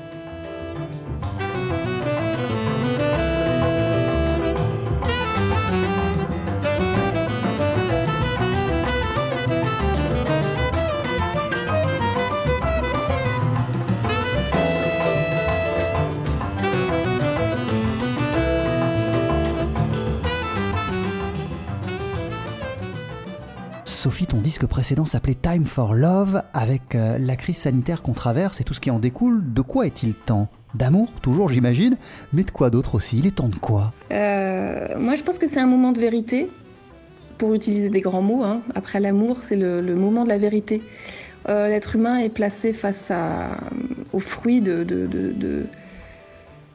Sophie, 24.17 24.27
ton 24.27 24.41
disque 24.41 24.65
précédent 24.65 25.05
s'appelait 25.05 25.35
Time 25.35 25.67
for 25.67 25.95
Love. 25.95 26.43
Avec 26.55 26.95
euh, 26.95 27.19
la 27.19 27.37
crise 27.37 27.59
sanitaire 27.59 28.01
qu'on 28.01 28.15
traverse 28.15 28.63
et 28.63 28.65
tout 28.65 28.73
ce 28.73 28.81
qui 28.81 28.91
en 28.91 28.99
découle, 28.99 29.53
de 29.53 29.61
quoi 29.61 29.85
est-il 29.85 30.15
temps? 30.15 30.49
D'amour, 30.75 31.11
toujours 31.21 31.51
j'imagine, 31.51 31.99
mais 32.33 32.43
de 32.43 32.51
quoi 32.51 32.71
d'autre 32.71 32.95
aussi? 32.95 33.19
Il 33.19 33.27
est 33.27 33.35
temps 33.35 33.51
de 33.51 33.57
quoi? 33.57 33.93
Euh, 34.13 34.99
Moi 34.99 35.17
je 35.17 35.23
pense 35.23 35.37
que 35.37 35.47
c'est 35.47 35.61
un 35.61 35.67
moment 35.67 35.93
de 35.93 36.01
vérité, 36.01 36.49
pour 37.37 37.53
utiliser 37.53 37.91
des 37.91 38.01
grands 38.01 38.23
mots, 38.23 38.43
hein, 38.43 38.63
après 38.75 39.01
l'amour, 39.01 39.41
c'est 39.43 39.55
le, 39.55 39.83
moment 39.95 40.25
de 40.25 40.31
la 40.31 40.39
vérité. 40.39 40.81
Euh, 41.51 41.69
l'être 41.69 41.97
humain 41.97 42.17
est 42.17 42.31
placé 42.31 42.73
face 42.73 43.11
à, 43.11 43.59
au 44.15 44.19
fruit 44.19 44.63
de, 44.63 44.87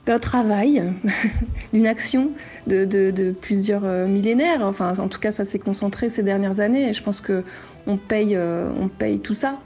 d'un 0.05 0.19
travail, 0.19 0.83
d'une 1.73 1.87
action 1.87 2.31
de, 2.67 3.33
plusieurs 3.39 3.85
euh, 3.85 4.07
millénaires. 4.07 4.61
Enfin, 4.63 4.93
en 4.97 5.07
tout 5.07 5.19
cas, 5.19 5.31
ça 5.31 5.45
s'est 5.45 5.59
concentré 5.59 6.09
ces 6.09 6.23
dernières 6.23 6.59
années 6.59 6.89
et 6.89 6.93
je 6.93 7.03
pense 7.03 7.21
que 7.21 7.43
on 7.87 7.97
paye, 7.97 8.35
euh, 8.35 8.69
on 8.79 8.87
paye 8.87 9.19
tout 9.19 9.33
ça. 9.33 9.59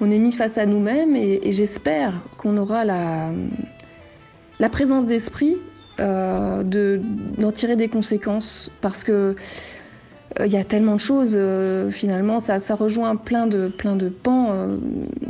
On 0.00 0.10
est 0.10 0.18
mis 0.18 0.32
face 0.32 0.58
à 0.58 0.66
nous-mêmes 0.66 1.16
et, 1.16 1.52
j'espère 1.52 2.14
qu'on 2.36 2.56
aura 2.56 2.84
la, 2.84 3.30
la 4.60 4.68
présence 4.68 5.06
d'esprit 5.06 5.56
euh, 6.00 6.62
d'en 6.62 7.50
tirer 7.50 7.74
des 7.74 7.88
conséquences 7.88 8.70
parce 8.80 9.02
que 9.02 9.34
il 10.44 10.52
y 10.52 10.56
a 10.56 10.64
tellement 10.64 10.94
de 10.94 11.00
choses, 11.00 11.32
euh, 11.34 11.90
finalement, 11.90 12.40
ça, 12.40 12.60
ça, 12.60 12.74
rejoint 12.74 13.16
plein 13.16 13.46
de, 13.46 13.68
plein 13.68 13.96
de 13.96 14.08
pans 14.08 14.48
euh, 14.50 14.76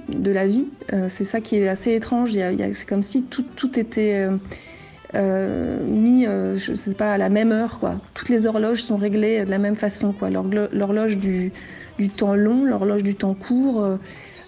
de 0.08 0.30
la 0.30 0.46
vie. 0.46 0.66
c'est 1.08 1.24
ça 1.24 1.40
qui 1.40 1.56
est 1.56 1.68
assez 1.68 1.94
étrange. 1.94 2.32
c'est 2.32 2.88
comme 2.88 3.02
si 3.02 3.22
tout, 3.22 3.44
tout 3.56 3.78
était 3.78 4.28
mis, 5.14 6.24
je 6.24 6.72
sais 6.74 6.94
pas, 6.94 7.12
à 7.12 7.18
la 7.18 7.28
même 7.28 7.52
heure. 7.52 7.78
Quoi. 7.78 8.00
Toutes 8.14 8.28
les 8.28 8.46
horloges 8.46 8.82
sont 8.82 8.96
réglées 8.96 9.44
de 9.44 9.50
la 9.50 9.58
même 9.58 9.76
façon. 9.76 10.12
Quoi. 10.12 10.30
L'horloge 10.30 11.18
du, 11.18 11.52
du, 11.98 12.08
temps 12.08 12.34
long, 12.34 12.64
l'horloge 12.64 13.02
du 13.02 13.14
temps 13.14 13.34
court, 13.34 13.98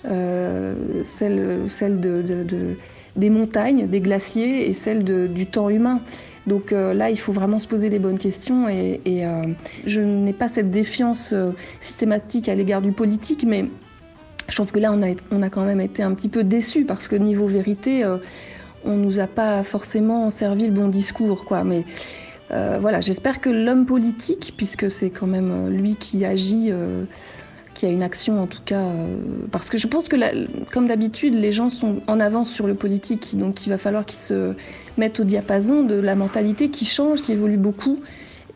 celle, 0.05 1.61
celle 1.69 2.01
de, 2.01 2.23
de, 2.23 2.77
des 3.17 3.31
montagnes, 3.31 3.87
des 3.87 4.01
glaciers 4.01 4.69
et 4.69 4.73
celle 4.73 5.05
du 5.05 5.47
temps 5.47 5.69
humain. 5.69 6.01
Donc 6.47 6.73
euh, 6.73 6.95
là, 6.95 7.11
il 7.11 7.19
faut 7.19 7.33
vraiment 7.33 7.59
se 7.59 7.69
poser 7.69 7.91
les 7.91 7.99
bonnes 7.99 8.19
questions 8.19 8.69
et, 8.69 9.01
euh, 9.07 9.45
je 9.87 10.01
n'ai 10.01 10.33
pas 10.33 10.49
cette 10.49 10.71
défiance 10.71 11.33
euh, 11.33 11.51
systématique 11.81 12.49
à 12.49 12.55
l'égard 12.55 12.83
du 12.83 12.93
politique, 12.93 13.45
mais 13.47 13.67
je 14.49 14.55
trouve 14.55 14.73
que 14.73 14.81
là, 14.81 14.93
on 14.93 15.03
a, 15.03 15.15
on 15.31 15.43
a 15.43 15.51
quand 15.51 15.65
même 15.65 15.81
été 15.81 16.03
un 16.03 16.15
petit 16.15 16.29
peu 16.29 16.43
déçus 16.43 16.85
parce 16.85 17.09
que 17.09 17.17
niveau 17.17 17.47
vérité, 17.47 18.05
on 18.85 18.97
nous 18.97 19.21
a 19.21 19.29
pas 19.29 19.63
forcément 19.63 20.31
servi 20.33 20.67
le 20.67 20.73
bon 20.73 20.89
discours, 20.89 21.45
quoi. 21.45 21.63
Mais 21.63 21.85
voilà, 22.49 23.01
j'espère 23.01 23.41
que 23.41 23.49
l'homme 23.49 23.87
politique, 23.87 24.55
puisque 24.57 24.91
c'est 24.91 25.11
quand 25.11 25.29
même 25.29 25.69
lui 25.69 25.95
qui 25.95 26.25
agit 26.25 26.73
qu'il 27.81 27.89
y 27.89 27.93
a 27.93 27.95
une 27.95 28.03
action 28.03 28.43
en 28.43 28.47
tout 28.47 28.61
cas. 28.63 28.83
Euh, 28.83 29.17
parce 29.51 29.71
que 29.71 29.79
je 29.79 29.87
pense 29.87 30.09
que, 30.09 30.17
comme 30.71 30.87
d'habitude, 30.87 31.35
les 31.35 31.51
gens 31.51 31.71
sont 31.71 32.03
en 32.07 32.21
avance 32.21 32.51
sur 32.51 32.67
le 32.67 32.75
politique, 32.75 33.37
donc 33.39 33.67
il 33.67 33.71
va 33.71 33.79
falloir 33.79 34.05
qu'ils 34.05 34.19
se 34.19 34.53
mettent 34.99 35.19
au 35.19 35.25
diapason 35.25 35.83
de 35.83 35.95
la 35.95 36.15
mentalité 36.15 36.69
qui 36.69 36.85
change, 36.85 37.23
qui 37.23 37.33
évolue 37.33 37.57
beaucoup. 37.57 38.01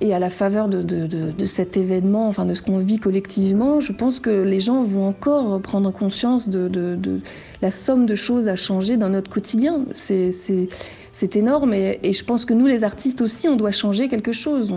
Et 0.00 0.12
à 0.12 0.18
la 0.18 0.28
faveur 0.28 0.68
de, 0.68 0.82
de, 0.82 1.46
cet 1.46 1.76
événement, 1.76 2.28
enfin 2.28 2.44
de 2.44 2.52
ce 2.52 2.62
qu'on 2.62 2.78
vit 2.78 2.98
collectivement, 2.98 3.78
je 3.78 3.92
pense 3.92 4.18
que 4.18 4.42
les 4.42 4.58
gens 4.58 4.82
vont 4.82 5.06
encore 5.06 5.60
prendre 5.62 5.90
conscience 5.92 6.48
de, 6.48 7.20
la 7.62 7.70
somme 7.70 8.04
de 8.04 8.16
choses 8.16 8.48
à 8.48 8.56
changer 8.56 8.96
dans 8.96 9.08
notre 9.08 9.30
quotidien. 9.30 9.84
C'est 9.94 11.36
énorme 11.36 11.72
et, 11.72 12.12
je 12.12 12.24
pense 12.24 12.44
que 12.44 12.52
nous, 12.52 12.66
les 12.66 12.82
artistes 12.82 13.22
aussi, 13.22 13.48
on 13.48 13.54
doit 13.54 13.70
changer 13.70 14.08
quelque 14.08 14.32
chose. 14.32 14.74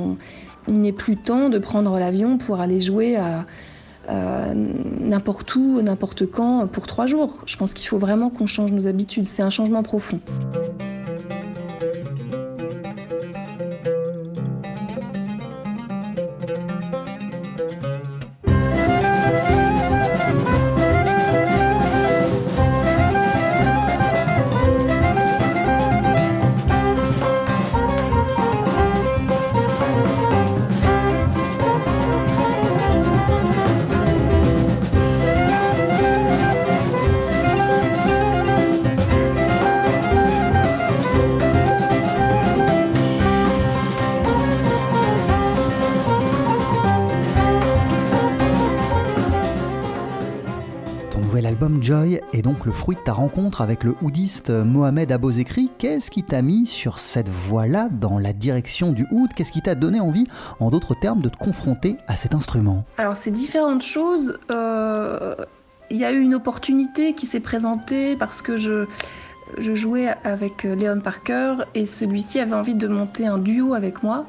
Il 0.68 0.80
n'est 0.82 0.94
plus 0.94 1.18
temps 1.18 1.50
de 1.50 1.58
prendre 1.58 1.98
l'avion 1.98 2.38
pour 2.38 2.62
aller 2.62 2.80
jouer 2.80 3.16
à, 3.16 3.48
euh, 4.10 4.54
n'importe 5.00 5.56
où, 5.56 5.82
n'importe 5.82 6.30
quand, 6.30 6.68
pour 6.68 6.88
trois 6.88 7.08
jours. 7.08 7.38
Je 7.46 7.58
pense 7.58 7.74
qu'il 7.74 7.88
faut 7.88 7.98
vraiment 7.98 8.30
qu'on 8.30 8.48
change 8.48 8.72
nos 8.72 8.88
habitudes. 8.88 9.28
C'est 9.28 9.44
un 9.44 9.50
changement 9.50 9.84
profond. 9.84 10.20
Fruit 52.88 52.96
de 52.96 53.02
ta 53.02 53.12
rencontre 53.12 53.60
avec 53.60 53.84
le 53.84 53.96
oudiste 54.02 54.50
Mohamed 54.50 55.12
Abozekri. 55.12 55.70
Qu'est-ce 55.78 56.10
qui 56.10 56.24
t'a 56.24 56.42
mis 56.42 56.66
sur 56.66 57.00
cette 57.00 57.28
voie-là 57.28 57.90
dans 57.92 58.18
la 58.18 58.32
direction 58.32 58.94
du 58.94 59.06
oud 59.12 59.34
Qu'est-ce 59.36 59.52
qui 59.52 59.62
t'a 59.62 59.76
donné 59.76 60.00
envie, 60.00 60.26
en 60.62 60.70
d'autres 60.70 60.96
termes, 60.96 61.20
de 61.20 61.28
te 61.28 61.36
confronter 61.36 61.98
à 62.08 62.16
cet 62.16 62.34
instrument? 62.34 62.86
Alors, 62.98 63.18
c'est 63.18 63.30
différentes 63.30 63.82
choses. 63.82 64.40
Euh, 64.52 65.36
il 65.92 65.98
y 65.98 66.06
a 66.06 66.14
eu 66.14 66.22
une 66.22 66.34
opportunité 66.34 67.12
qui 67.12 67.26
s'est 67.26 67.42
présentée 67.42 68.16
parce 68.16 68.42
que 68.42 68.56
je, 68.56 68.86
jouais 69.60 70.16
avec 70.24 70.64
Léon 70.64 71.02
Parker 71.02 71.56
et 71.76 71.86
celui-ci 71.86 72.40
avait 72.40 72.56
envie 72.56 72.76
de 72.76 72.88
monter 72.88 73.28
un 73.28 73.38
duo 73.38 73.74
avec 73.74 74.02
moi 74.02 74.26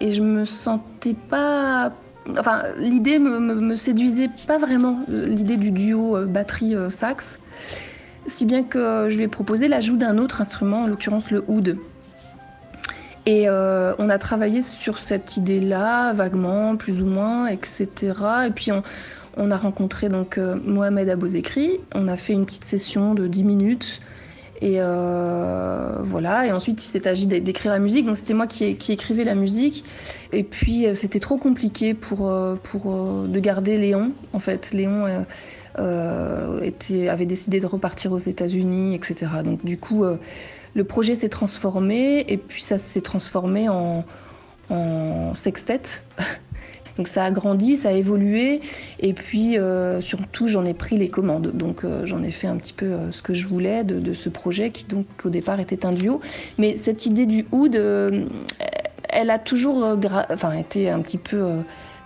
et 0.00 0.12
je 0.12 0.20
me 0.20 0.44
sentais 0.44 1.14
pas 1.14 1.94
Enfin, 2.38 2.62
l'idée 2.78 3.18
me, 3.18 3.40
me, 3.40 3.76
séduisait 3.76 4.30
pas 4.46 4.58
vraiment, 4.58 5.00
euh, 5.10 5.26
l'idée 5.26 5.56
du 5.56 5.72
duo 5.72 6.16
euh, 6.16 6.26
batterie-sax, 6.26 7.34
euh, 7.34 7.91
si 8.26 8.46
bien 8.46 8.62
que 8.62 9.08
je 9.08 9.16
lui 9.16 9.24
ai 9.24 9.28
proposé 9.28 9.68
l'ajout 9.68 9.96
d'un 9.96 10.18
autre 10.18 10.40
instrument, 10.40 10.82
en 10.82 10.86
l'occurrence 10.86 11.30
le 11.30 11.44
oud. 11.48 11.78
Et 13.24 13.48
on 13.48 14.08
a 14.08 14.18
travaillé 14.18 14.62
sur 14.62 14.98
cette 14.98 15.36
idée-là, 15.36 16.12
vaguement, 16.12 16.76
plus 16.76 17.00
ou 17.00 17.06
moins, 17.06 17.46
etc. 17.46 17.86
Et 18.48 18.50
puis 18.50 18.72
on, 19.36 19.50
a 19.52 19.56
rencontré 19.56 20.08
donc 20.08 20.38
Mohamed 20.38 21.08
Abozekri, 21.08 21.78
on 21.94 22.08
a 22.08 22.16
fait 22.16 22.32
une 22.32 22.44
petite 22.46 22.64
session 22.64 23.14
de 23.14 23.28
10 23.28 23.44
minutes 23.44 24.00
et 24.62 24.76
euh, 24.78 25.96
voilà. 26.04 26.46
Et 26.46 26.52
ensuite, 26.52 26.82
il 26.82 26.86
s'est 26.86 27.08
agi 27.08 27.26
d'écrire 27.26 27.72
la 27.72 27.80
musique. 27.80 28.06
Donc, 28.06 28.16
c'était 28.16 28.32
moi 28.32 28.46
qui, 28.46 28.64
écrivais 28.64 29.24
la 29.24 29.34
musique. 29.34 29.84
Et 30.30 30.44
puis, 30.44 30.86
euh, 30.86 30.94
c'était 30.94 31.18
trop 31.18 31.36
compliqué 31.36 31.94
pour, 31.94 32.30
euh, 32.30 32.54
pour 32.54 32.84
de 33.26 33.40
garder 33.40 33.76
Léon. 33.76 34.12
En 34.32 34.38
fait, 34.38 34.72
Léon 34.72 35.26
était, 36.62 37.08
avait 37.08 37.26
décidé 37.26 37.60
de 37.60 37.66
repartir 37.66 38.12
aux 38.12 38.18
États-Unis, 38.18 38.94
etc. 38.94 39.30
Donc, 39.44 39.64
du 39.64 39.78
coup, 39.78 40.04
le 40.74 40.84
projet 40.84 41.14
s'est 41.14 41.28
transformé. 41.28 42.24
Et 42.28 42.36
puis, 42.36 42.62
ça 42.62 42.78
s'est 42.78 43.00
transformé 43.00 43.68
en, 43.68 44.04
en 44.70 45.34
sextet. 45.34 46.04
Donc 46.96 47.08
ça 47.08 47.24
a 47.24 47.30
grandi, 47.30 47.76
ça 47.76 47.88
a 47.90 47.92
évolué, 47.92 48.60
et 49.00 49.12
puis 49.14 49.58
euh, 49.58 50.00
surtout 50.00 50.48
j'en 50.48 50.64
ai 50.64 50.74
pris 50.74 50.98
les 50.98 51.08
commandes. 51.08 51.52
Donc 51.52 51.84
euh, 51.84 52.04
j'en 52.06 52.22
ai 52.22 52.30
fait 52.30 52.46
un 52.46 52.56
petit 52.56 52.72
peu 52.72 52.86
euh, 52.86 53.12
ce 53.12 53.22
que 53.22 53.34
je 53.34 53.46
voulais 53.46 53.84
de, 53.84 54.14
ce 54.14 54.28
projet 54.28 54.70
qui 54.70 54.84
donc 54.84 55.06
au 55.24 55.30
départ 55.30 55.60
était 55.60 55.86
un 55.86 55.92
duo. 55.92 56.20
Mais 56.58 56.76
cette 56.76 57.06
idée 57.06 57.26
du 57.26 57.46
oud, 57.50 57.74
elle 59.08 59.30
a 59.30 59.38
toujours 59.38 59.96
enfin, 60.30 60.52
été 60.52 60.90
un 60.90 61.00
petit 61.00 61.18
peu 61.18 61.42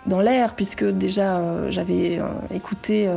dans 0.07 0.21
l'air, 0.21 0.55
puisque 0.55 0.85
déjà 0.85 1.71
j'avais 1.71 2.21
écouté 2.55 3.09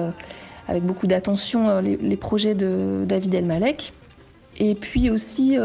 avec 0.67 0.83
beaucoup 0.83 1.07
d'attention 1.07 1.79
les, 1.81 2.17
projets 2.17 2.55
de 2.55 3.03
David 3.05 3.33
Elmalek. 3.33 3.93
Et 4.57 4.75
puis 4.75 5.09
aussi, 5.09 5.57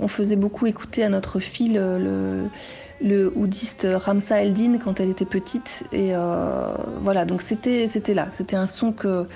on 0.00 0.08
faisait 0.08 0.36
beaucoup 0.36 0.66
écouter 0.66 1.04
à 1.04 1.08
notre 1.08 1.38
fille 1.38 1.74
le 1.74 2.48
le 3.02 3.32
oudiste 3.34 3.86
Ramsa 3.90 4.42
Eldin 4.42 4.78
quand 4.78 5.00
elle 5.00 5.10
était 5.10 5.24
petite. 5.24 5.84
Et 5.92 6.14
euh, 6.14 6.72
voilà, 7.02 7.24
donc 7.24 7.42
c'était 7.42 7.86
là. 8.14 8.28
C'était 8.30 8.56
un 8.56 8.66
son 8.66 8.92
que. 8.92 9.26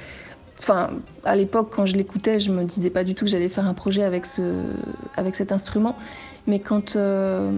Enfin, 0.61 0.91
à 1.25 1.37
l'époque, 1.37 1.73
quand 1.75 1.85
je 1.85 1.97
l'écoutais, 1.97 2.41
je 2.41 2.51
me 2.51 2.65
disais 2.65 2.91
pas 2.91 3.05
du 3.05 3.15
tout 3.15 3.25
que 3.25 3.31
j'allais 3.31 3.49
faire 3.49 3.67
un 3.67 3.75
projet 3.75 4.03
avec, 4.03 4.25
ce, 4.25 4.63
avec 5.17 5.35
cet 5.35 5.53
instrument. 5.53 5.97
Mais 6.47 6.59
quand, 6.59 6.97
euh, 6.97 7.51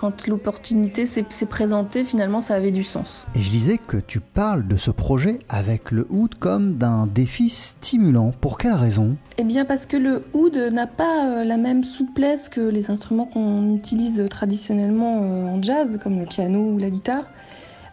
quand 0.00 0.26
l'opportunité 0.26 1.06
s'est 1.06 1.24
présentée, 1.46 2.04
finalement, 2.04 2.40
ça 2.40 2.54
avait 2.54 2.70
du 2.70 2.82
sens. 2.82 3.26
Et 3.34 3.40
je 3.40 3.50
disais 3.50 3.78
que 3.78 3.96
tu 3.96 4.20
parles 4.20 4.66
de 4.66 4.76
ce 4.76 4.90
projet 4.90 5.38
avec 5.48 5.90
le 5.90 6.06
oud 6.10 6.34
comme 6.34 6.74
d'un 6.74 7.06
défi 7.06 7.48
stimulant. 7.48 8.32
Pour 8.40 8.58
quelle 8.58 8.72
raison? 8.72 9.16
Eh 9.38 9.44
bien, 9.44 9.64
parce 9.64 9.86
que 9.86 9.96
le 9.96 10.22
oud 10.32 10.56
n'a 10.56 10.86
pas 10.86 11.28
euh, 11.28 11.44
la 11.44 11.56
même 11.56 11.84
souplesse 11.84 12.48
que 12.48 12.60
les 12.60 12.90
instruments 12.90 13.26
qu'on 13.26 13.74
utilise 13.74 14.26
traditionnellement 14.30 15.20
euh, 15.22 15.46
en 15.46 15.62
jazz, 15.62 15.98
comme 16.02 16.18
le 16.18 16.26
piano 16.26 16.72
ou 16.72 16.78
la 16.78 16.90
guitare. 16.90 17.30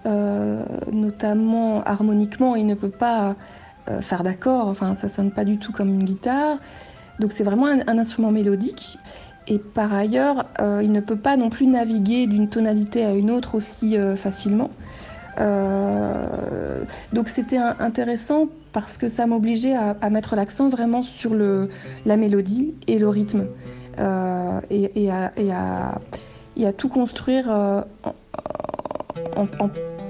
Euh, 0.05 0.65
notamment 0.91 1.83
harmoniquement, 1.83 2.55
il 2.55 2.65
ne 2.65 2.75
peut 2.75 2.89
pas 2.89 3.35
faire 3.99 4.23
d'accords, 4.23 4.67
enfin, 4.67 4.93
ça 4.95 5.09
sonne 5.09 5.31
pas 5.31 5.43
du 5.43 5.57
tout 5.57 5.71
comme 5.71 5.89
une 5.89 6.03
guitare. 6.03 6.57
Donc, 7.19 7.31
c'est 7.31 7.43
vraiment 7.43 7.65
un 7.65 7.97
instrument 7.97 8.31
mélodique. 8.31 8.97
Et 9.51 9.59
par 9.59 9.93
ailleurs, 9.93 10.45
euh, 10.61 10.79
il 10.81 10.93
ne 10.93 11.01
peut 11.01 11.17
pas 11.17 11.35
non 11.35 11.49
plus 11.49 11.67
naviguer 11.67 12.25
d'une 12.25 12.47
tonalité 12.47 13.03
à 13.03 13.13
une 13.13 13.29
autre 13.29 13.55
aussi 13.55 13.97
euh, 13.97 14.15
facilement. 14.15 14.69
Euh, 15.41 16.85
donc 17.11 17.27
c'était 17.27 17.57
intéressant 17.57 18.47
parce 18.71 18.97
que 18.97 19.09
ça 19.09 19.27
m'obligeait 19.27 19.75
à, 19.75 20.09
mettre 20.09 20.37
l'accent 20.37 20.69
vraiment 20.69 21.03
sur 21.03 21.35
la 21.35 22.15
mélodie 22.15 22.73
et 22.87 22.97
le 22.97 23.09
rythme. 23.09 23.47
Et, 24.69 25.11
à, 25.11 26.01
tout 26.77 26.87
construire 26.87 27.83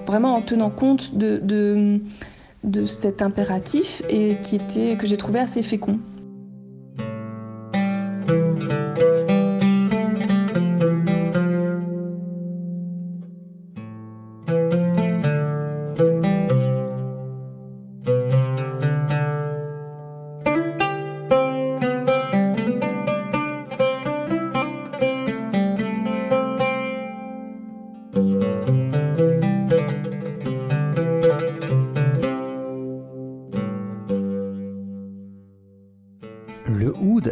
vraiment 0.05 0.35
en 0.35 0.41
tenant 0.41 0.69
compte 0.69 1.15
de, 1.15 1.39
de, 1.39 1.99
de 2.63 2.85
cet 2.85 3.23
impératif 3.23 4.03
et 4.07 4.37
qui 4.43 4.57
était, 4.57 4.97
que 4.97 5.07
j'ai 5.07 5.17
trouvé 5.17 5.39
assez 5.39 5.63
fécond. 5.63 5.97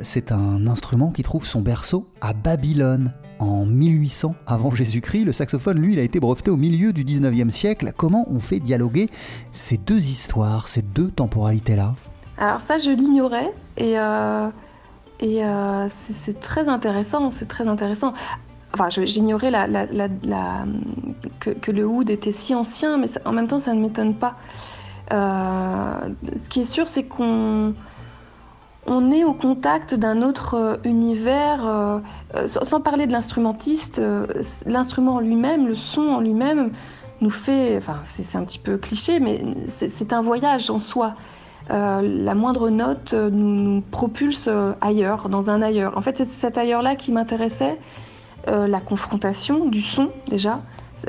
C'est 0.10 0.32
un 0.32 0.66
instrument 0.66 1.12
qui 1.12 1.22
trouve 1.22 1.45
son 1.45 1.62
berceau 1.62 2.07
à 2.20 2.34
Babylone. 2.34 3.12
En 3.38 3.64
1800 3.64 4.34
avant 4.47 4.72
Jésus-Christ, 4.72 5.24
le 5.24 5.32
saxophone, 5.32 5.80
lui, 5.80 5.97
a 5.99 6.01
été 6.01 6.20
breveté 6.20 6.49
au 6.49 6.57
milieu 6.57 6.91
du 6.91 7.05
19e 7.05 7.51
siècle. 7.51 7.93
Comment 7.95 8.26
on 8.30 8.39
fait 8.39 8.60
dialoguer 8.60 9.10
ces 9.51 9.78
deux 9.78 9.99
histoires, 10.10 10.68
ces 10.68 10.82
deux 10.82 11.10
temporalités-là? 11.10 11.93
Alors 12.39 12.60
ça, 12.60 12.80
je 12.80 12.89
l'ignorais 12.89 13.53
et, 13.78 13.99
euh, 13.99 14.49
et 15.20 15.45
euh, 15.45 15.88
c'est 15.89 16.39
très 16.41 16.68
intéressant, 16.68 17.30
c'est 17.30 17.47
très 17.47 17.68
intéressant. 17.68 18.14
Enfin, 18.74 18.89
j'ignorais 18.89 19.51
la, 19.51 19.68
que, 21.39 21.72
le 21.72 21.86
oud 21.86 22.10
était 22.10 22.32
si 22.32 22.55
ancien, 22.55 22.97
mais 22.97 23.07
en 23.26 23.32
même 23.32 23.47
temps, 23.47 23.60
ça 23.60 23.74
ne 23.74 23.80
m'étonne 23.80 24.16
pas. 24.16 24.36
Euh, 25.14 26.10
ce 26.36 26.49
qui 26.49 26.62
est 26.62 26.72
sûr, 26.72 26.88
c'est 26.88 27.03
qu'on 27.03 27.74
on 29.00 29.12
est 29.12 29.24
au 29.24 29.34
contact 29.34 29.95
d'un 29.95 30.22
autre 30.22 30.56
euh, 30.56 30.76
univers, 30.84 31.66
euh, 31.66 32.00
euh, 32.36 32.47
sans 32.47 32.82
parler 32.82 33.08
de 33.08 33.14
l'instrumentiste, 33.14 34.02
l'instrument 34.66 35.16
en 35.16 35.20
lui-même, 35.20 35.68
le 35.68 35.76
son 35.76 36.02
en 36.02 36.20
lui-même 36.20 36.72
nous 37.22 37.30
fait, 37.30 37.78
enfin 37.78 38.00
c'est 38.04 38.38
un 38.38 38.43
petit 38.43 38.60
peu 38.60 38.78
cliché, 38.78 39.20
mais 39.20 39.43
c'est 39.68 40.14
un 40.14 40.22
voyage 40.22 40.70
en 40.70 40.80
soi. 40.80 41.16
la 41.70 42.34
moindre 42.34 42.70
note 42.70 43.14
nous, 43.14 43.82
propulse 43.91 44.50
ailleurs, 44.80 45.28
dans 45.28 45.50
un 45.50 45.62
ailleurs. 45.62 45.97
En 45.97 46.02
fait, 46.02 46.18
c'est 46.18 46.30
cet 46.30 46.58
ailleurs-là 46.58 46.95
qui 46.95 47.12
m'intéressait, 47.12 47.78
la 48.47 48.80
confrontation 48.80 49.66
du 49.66 49.82
son 49.82 50.08
déjà, 50.30 50.62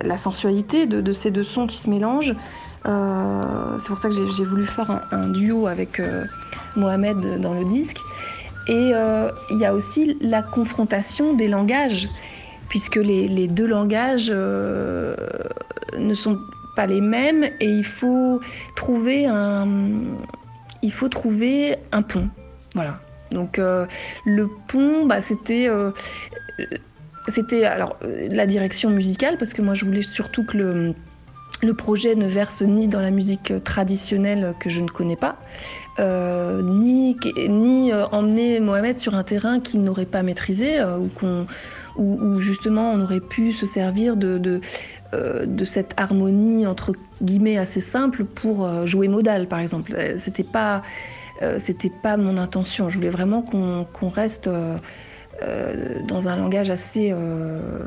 la 0.02 0.18
sensualité 0.18 0.86
de, 0.86 1.12
ces 1.12 1.30
deux 1.30 1.44
sons 1.44 1.68
qui 1.68 1.76
se 1.76 1.88
mélangent. 1.88 2.34
c'est 2.84 3.88
pour 3.88 3.98
ça 3.98 4.08
que 4.08 4.14
j'ai 4.14 4.44
voulu 4.44 4.66
faire 4.66 5.06
un 5.12 5.28
duo 5.28 5.68
avec 5.68 6.02
Mohamed 6.76 7.40
dans 7.40 7.54
le 7.54 7.64
disque. 7.64 7.98
Et 8.68 8.92
euh, 8.94 9.30
il 9.50 9.58
y 9.58 9.64
a 9.64 9.74
aussi 9.74 10.16
la 10.20 10.42
confrontation 10.42 11.34
des 11.34 11.48
langages, 11.48 12.08
puisque 12.68 12.96
les, 12.96 13.48
deux 13.48 13.66
langages 13.66 14.30
euh, 14.30 15.16
ne 15.98 16.14
sont 16.14 16.38
pas 16.76 16.86
les 16.86 17.00
mêmes 17.00 17.44
et 17.58 17.68
il 17.68 17.84
faut 17.84 18.40
trouver 18.76 19.26
un, 19.26 19.66
il 20.82 20.92
faut 20.92 21.08
trouver 21.08 21.76
un 21.90 22.02
pont. 22.02 22.28
Voilà. 22.74 23.00
Donc 23.32 23.58
euh, 23.58 23.86
le 24.24 24.48
pont, 24.68 25.06
bah, 25.06 25.20
c'était 25.20 25.68
c'était 27.28 27.64
alors 27.64 27.96
la 28.02 28.46
direction 28.46 28.90
musicale 28.90 29.36
parce 29.38 29.52
que 29.52 29.62
moi 29.62 29.74
je 29.74 29.84
voulais 29.84 30.02
surtout 30.02 30.44
que 30.44 30.56
le, 30.56 30.94
le 31.62 31.74
projet 31.74 32.14
ne 32.14 32.26
verse 32.26 32.62
ni 32.62 32.88
dans 32.88 33.00
la 33.00 33.10
musique 33.10 33.52
traditionnelle 33.64 34.54
que 34.58 34.70
je 34.70 34.80
ne 34.80 34.88
connais 34.88 35.16
pas, 35.16 35.36
euh, 35.98 36.62
ni, 36.62 37.16
euh, 37.92 38.06
emmener 38.12 38.60
Mohamed 38.60 38.98
sur 38.98 39.14
un 39.14 39.24
terrain 39.24 39.60
qu'il 39.60 39.82
n'aurait 39.82 40.06
pas 40.06 40.22
maîtrisé 40.22 40.78
euh, 40.80 40.98
ou 40.98 41.10
où, 41.96 42.40
justement 42.40 42.92
on 42.92 43.02
aurait 43.02 43.20
pu 43.20 43.52
se 43.52 43.66
servir 43.66 44.16
de, 44.16 44.60
cette 45.64 45.92
harmonie 45.96 46.66
entre 46.66 46.92
guillemets 47.20 47.58
assez 47.58 47.80
simple 47.80 48.24
pour 48.24 48.86
jouer 48.86 49.08
modal 49.08 49.48
par 49.48 49.58
exemple. 49.58 49.94
C'était 50.16 50.44
pas, 50.44 50.82
mon 52.16 52.36
intention. 52.38 52.88
Je 52.88 52.96
voulais 52.96 53.10
vraiment 53.10 53.42
qu'on 53.42 54.08
reste 54.08 54.48
dans 54.48 56.28
un 56.28 56.36
langage 56.36 56.70
assez, 56.70 57.12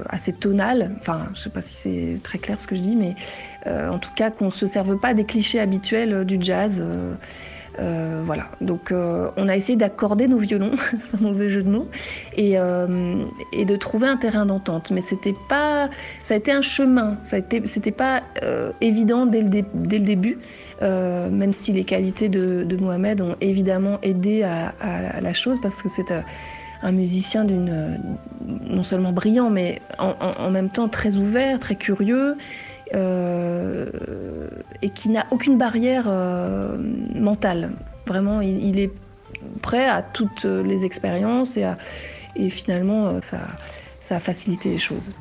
assez 0.10 0.34
tonal. 0.34 0.96
Enfin, 1.00 1.30
je 1.34 1.40
sais 1.40 1.50
pas 1.50 1.62
si 1.62 1.76
c'est 1.76 2.22
très 2.22 2.38
clair 2.38 2.60
ce 2.60 2.68
que 2.68 2.76
je 2.76 2.82
dis, 2.82 2.98
mais 2.98 3.16
en 3.66 3.98
tout 3.98 4.12
cas 4.14 4.30
qu'on 4.30 4.52
se 4.52 4.68
serve 4.68 4.98
pas 4.98 5.14
des 5.14 5.24
clichés 5.24 5.62
habituels 5.62 6.26
du 6.26 6.38
jazz. 6.40 6.84
Euh, 7.80 8.22
voilà, 8.24 8.50
donc 8.62 8.92
euh, 8.92 9.32
on 9.36 9.50
a 9.50 9.56
essayé 9.56 9.76
d'accorder 9.76 10.28
nos 10.28 10.38
violons, 10.38 10.74
sans 11.06 11.20
mauvais 11.20 11.50
jeu 11.50 11.64
de 11.64 11.70
mots, 11.70 11.88
et, 12.38 12.60
euh, 12.60 13.24
et 13.52 13.66
de 13.66 13.76
trouver 13.76 14.08
un 14.08 14.18
terrain 14.18 14.46
d'entente. 14.46 14.92
Mais 14.92 15.02
c'était 15.02 15.34
pas, 15.50 15.90
ça 16.22 16.36
a 16.36 16.38
été 16.38 16.52
un 16.52 16.62
chemin, 16.62 17.18
ça 17.24 17.38
a 17.38 17.40
été, 17.40 17.66
c'était 17.66 17.92
pas 17.92 18.22
évident 18.82 19.26
dès 19.26 19.42
le, 19.42 20.00
début, 20.00 20.38
même 20.82 21.54
si 21.54 21.72
les 21.74 21.84
qualités 21.84 22.30
de, 22.30 22.78
Mohamed 22.80 23.22
ont 23.22 23.36
évidemment 23.42 24.00
aidé 24.04 24.44
à, 24.44 24.74
la 25.22 25.34
chose, 25.34 25.58
parce 25.62 25.82
que 25.82 25.90
c'est 25.90 26.12
un 26.82 26.92
musicien 26.92 27.46
non 27.46 28.84
seulement 28.84 29.14
brillant, 29.14 29.50
mais 29.50 29.82
en, 29.98 30.52
même 30.52 30.70
temps 30.70 30.90
très 30.90 31.16
ouvert, 31.16 31.60
très 31.60 31.76
curieux. 31.76 32.36
Euh, 32.96 33.88
et 34.84 34.90
qui 34.90 35.10
n'a 35.10 35.26
aucune 35.32 35.58
barrière 35.58 36.06
euh, 36.08 36.78
mentale. 37.16 37.72
Vraiment, 38.06 38.42
il, 38.42 38.80
est 38.80 38.92
prêt 39.62 39.88
à 39.88 40.02
toutes 40.02 40.46
les 40.46 40.86
expériences 40.86 41.58
et, 42.36 42.50
finalement, 42.50 43.08
euh, 43.08 43.20
ça 43.22 44.16
a 44.16 44.20
facilité 44.20 44.70
les 44.70 44.78
choses. 44.78 45.12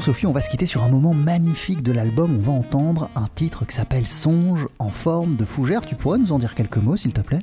Sophie, 0.00 0.26
on 0.26 0.32
va 0.32 0.40
se 0.40 0.48
quitter 0.48 0.66
sur 0.66 0.82
un 0.82 0.88
moment 0.88 1.12
magnifique 1.12 1.82
de 1.82 1.92
l'album. 1.92 2.34
On 2.38 2.40
va 2.40 2.52
entendre 2.52 3.10
un 3.14 3.26
titre 3.34 3.66
qui 3.66 3.74
s'appelle 3.74 4.06
Songe 4.06 4.66
en 4.78 4.90
forme 4.90 5.36
de 5.36 5.44
fougère. 5.44 5.82
Tu 5.82 5.96
pourrais 5.96 6.18
nous 6.18 6.32
en 6.32 6.38
dire 6.38 6.54
quelques 6.54 6.78
mots, 6.78 6.96
s'il 6.96 7.12
te 7.12 7.20
plaît? 7.20 7.40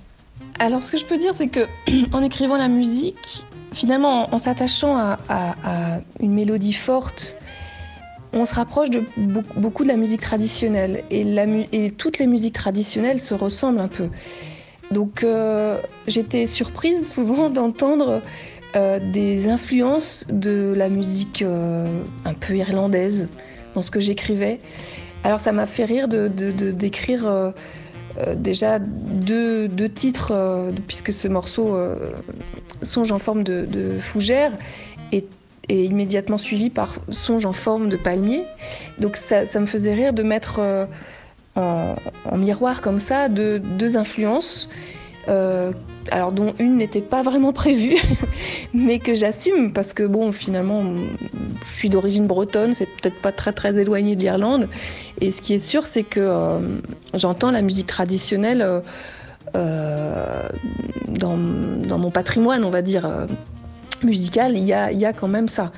Alors, 0.57 0.81
ce 0.81 0.91
que 0.91 0.97
je 0.97 1.05
peux 1.05 1.17
dire, 1.17 1.35
c'est 1.35 1.47
que 1.47 1.67
en 2.11 2.23
écrivant 2.23 2.57
la 2.57 2.67
musique, 2.67 3.45
finalement, 3.71 4.33
en, 4.33 4.37
s'attachant 4.37 4.97
à, 4.97 6.01
une 6.19 6.33
mélodie 6.33 6.73
forte, 6.73 7.35
on 8.33 8.45
se 8.45 8.55
rapproche 8.55 8.89
de 8.89 9.03
beaucoup, 9.55 9.83
de 9.83 9.89
la 9.89 9.97
musique 9.97 10.21
traditionnelle. 10.21 11.03
Et, 11.11 11.91
toutes 11.97 12.19
les 12.19 12.27
musiques 12.27 12.55
traditionnelles 12.55 13.19
se 13.19 13.33
ressemblent 13.33 13.79
un 13.79 13.87
peu. 13.87 14.09
Donc, 14.91 15.23
euh, 15.23 15.79
j'étais 16.07 16.47
surprise 16.47 17.13
souvent 17.13 17.49
d'entendre 17.51 18.21
euh, 18.75 18.99
des 19.01 19.49
influences 19.49 20.25
de 20.29 20.75
la 20.77 20.89
musique 20.89 21.41
euh, 21.41 21.87
un 22.23 22.35
peu 22.35 22.55
irlandaise 22.55 23.27
dans 23.73 23.81
ce 23.81 23.89
que 23.89 23.99
j'écrivais. 23.99 24.59
Alors 25.23 25.39
ça 25.39 25.51
m'a 25.51 25.65
fait 25.65 25.85
rire 25.85 26.07
de, 26.07 26.27
d'écrire 26.27 27.25
euh, 27.25 27.51
déjà 28.35 28.77
deux, 28.77 29.69
titres, 29.89 30.71
puisque 30.85 31.11
ce 31.11 31.27
morceau 31.27 31.79
Songe 32.83 33.11
en 33.11 33.17
forme 33.17 33.43
de, 33.43 33.97
fougère 33.99 34.51
est, 35.11 35.25
immédiatement 35.67 36.37
suivi 36.37 36.69
par 36.69 36.95
Songe 37.09 37.45
en 37.45 37.53
forme 37.53 37.89
de 37.89 37.97
palmier. 37.97 38.43
Donc 38.99 39.15
ça, 39.15 39.45
me 39.59 39.65
faisait 39.65 39.95
rire 39.95 40.13
de 40.13 40.21
mettre 40.21 40.59
en, 41.55 41.95
en, 42.25 42.37
miroir 42.37 42.81
comme 42.81 42.99
ça 42.99 43.29
deux 43.29 43.97
influences 43.97 44.69
alors 45.27 46.31
dont 46.31 46.53
une 46.59 46.77
n'était 46.77 47.01
pas 47.01 47.21
vraiment 47.21 47.53
prévue, 47.53 47.95
mais 48.73 48.99
que 48.99 49.13
j'assume 49.15 49.73
parce 49.73 49.93
que 49.93 50.03
bon, 50.03 50.31
finalement, 50.31 50.83
je 51.65 51.71
suis 51.71 51.89
d'origine 51.89 52.25
bretonne, 52.25 52.73
c'est 52.73 52.87
peut-être 52.87 53.21
pas 53.21 53.31
très 53.31 53.53
très 53.53 53.77
éloigné 53.77 54.15
de 54.15 54.21
l'Irlande. 54.21 54.69
Et 55.21 55.31
ce 55.31 55.41
qui 55.41 55.53
est 55.53 55.59
sûr, 55.59 55.85
c'est 55.85 56.03
que 56.03 56.59
j'entends 57.13 57.51
la 57.51 57.61
musique 57.61 57.87
traditionnelle 57.87 58.81
dans, 59.53 61.37
dans, 61.37 61.97
mon 61.97 62.11
patrimoine, 62.11 62.63
on 62.63 62.69
va 62.69 62.81
dire 62.81 63.07
musical, 64.03 64.57
il 64.57 64.65
y 64.65 64.73
a, 64.73 65.13
quand 65.13 65.27
même 65.27 65.47
ça. 65.47 65.71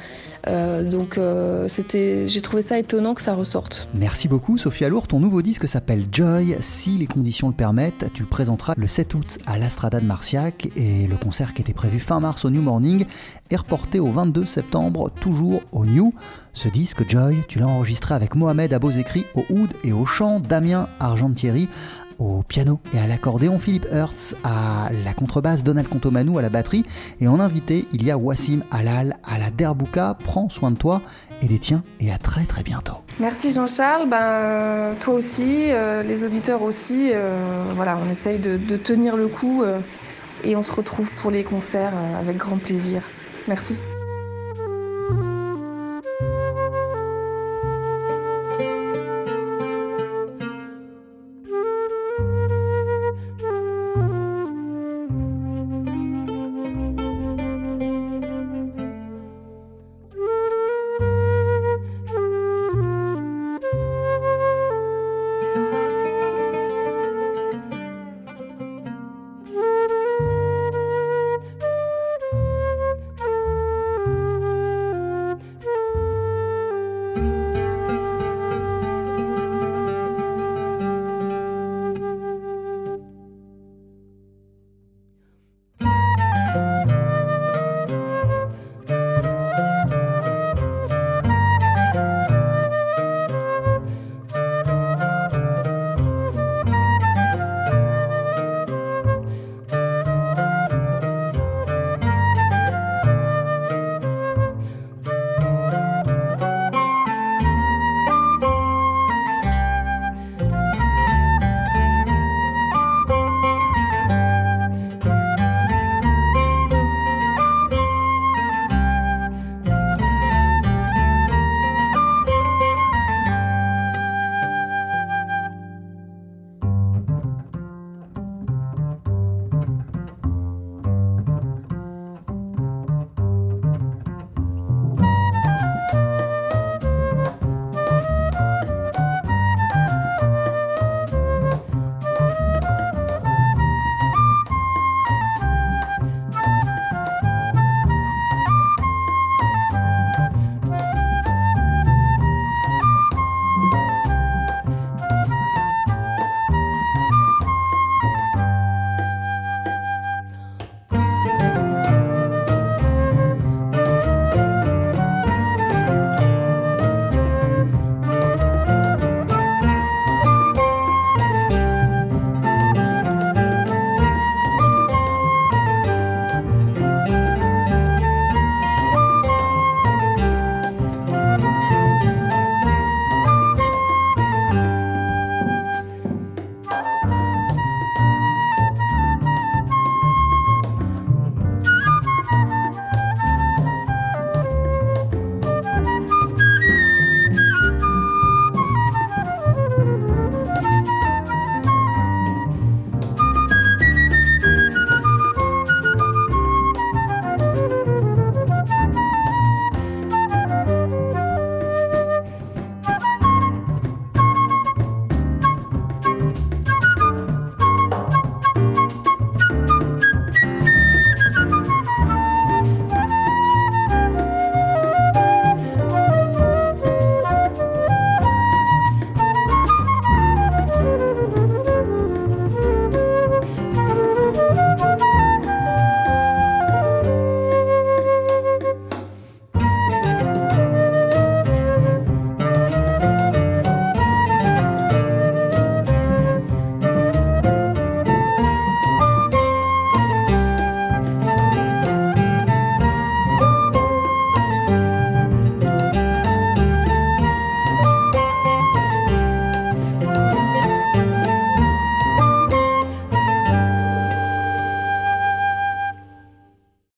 Euh, 0.47 0.83
donc 0.83 1.17
euh, 1.17 1.67
c'était, 1.67 2.27
j'ai 2.27 2.41
trouvé 2.41 2.63
ça 2.63 2.79
étonnant 2.79 3.13
que 3.13 3.21
ça 3.21 3.35
ressorte. 3.35 3.87
Merci 3.93 4.27
beaucoup 4.27 4.57
Sophia 4.57 4.89
Lourd. 4.89 5.07
Ton 5.07 5.19
nouveau 5.19 5.43
disque 5.43 5.67
s'appelle 5.67 6.05
Joy. 6.11 6.57
Si 6.61 6.97
les 6.97 7.05
conditions 7.05 7.47
le 7.47 7.53
permettent, 7.53 8.11
tu 8.13 8.23
le 8.23 8.27
présenteras 8.27 8.73
le 8.75 8.87
7 8.87 9.13
août 9.13 9.37
à 9.45 9.59
l'Astrada 9.59 9.99
de 9.99 10.05
Marciac 10.05 10.69
et 10.75 11.05
le 11.05 11.15
concert 11.15 11.53
qui 11.53 11.61
était 11.61 11.73
prévu 11.73 11.99
fin 11.99 12.19
mars 12.19 12.43
au 12.43 12.49
New 12.49 12.61
Morning 12.61 13.05
est 13.51 13.55
reporté 13.55 13.99
au 13.99 14.09
22 14.11 14.47
septembre, 14.47 15.11
toujours 15.21 15.61
au 15.71 15.85
New. 15.85 16.11
Ce 16.53 16.67
disque 16.69 17.07
Joy, 17.07 17.43
tu 17.47 17.59
l'as 17.59 17.67
enregistré 17.67 18.15
avec 18.15 18.33
Mohamed 18.35 18.73
Abozekri 18.73 19.25
au 19.35 19.45
oud 19.49 19.69
et 19.83 19.93
au 19.93 20.05
chant, 20.05 20.39
Damien 20.39 20.87
Argentieri 20.99 21.69
au 22.21 22.43
piano 22.43 22.79
et 22.93 22.99
à 22.99 23.07
l'accordéon, 23.07 23.57
Philippe 23.57 23.87
Hertz 23.91 24.35
à 24.43 24.89
la 25.03 25.13
contrebasse, 25.13 25.63
Donald 25.63 25.87
Contomanou 25.87 26.37
à 26.37 26.41
la 26.41 26.49
batterie, 26.49 26.85
et 27.19 27.27
en 27.27 27.39
invité, 27.39 27.87
il 27.91 28.05
y 28.05 28.11
a 28.11 28.17
Wassim 28.17 28.61
Halal 28.69 29.17
à 29.23 29.37
la 29.39 29.49
derbouka. 29.49 30.17
Prends 30.23 30.49
soin 30.49 30.71
de 30.71 30.77
toi 30.77 31.01
et 31.41 31.47
des 31.47 31.59
tiens, 31.59 31.83
et 31.99 32.11
à 32.11 32.17
très 32.17 32.43
très 32.43 32.63
bientôt. 32.63 32.97
Merci 33.19 33.51
Jean-Charles, 33.51 34.07
ben, 34.09 34.95
toi 34.99 35.15
aussi, 35.15 35.71
euh, 35.71 36.03
les 36.03 36.23
auditeurs 36.23 36.61
aussi. 36.61 37.11
Euh, 37.13 37.71
voilà, 37.75 37.97
on 37.97 38.09
essaye 38.09 38.39
de, 38.39 38.77
tenir 38.77 39.15
le 39.15 39.27
coup 39.27 39.63
euh, 39.63 39.79
et 40.43 40.55
on 40.55 40.63
se 40.63 40.71
retrouve 40.71 41.13
pour 41.15 41.31
les 41.31 41.43
concerts 41.43 41.93
avec 42.17 42.37
grand 42.37 42.57
plaisir. 42.57 43.03
Merci. 43.47 43.81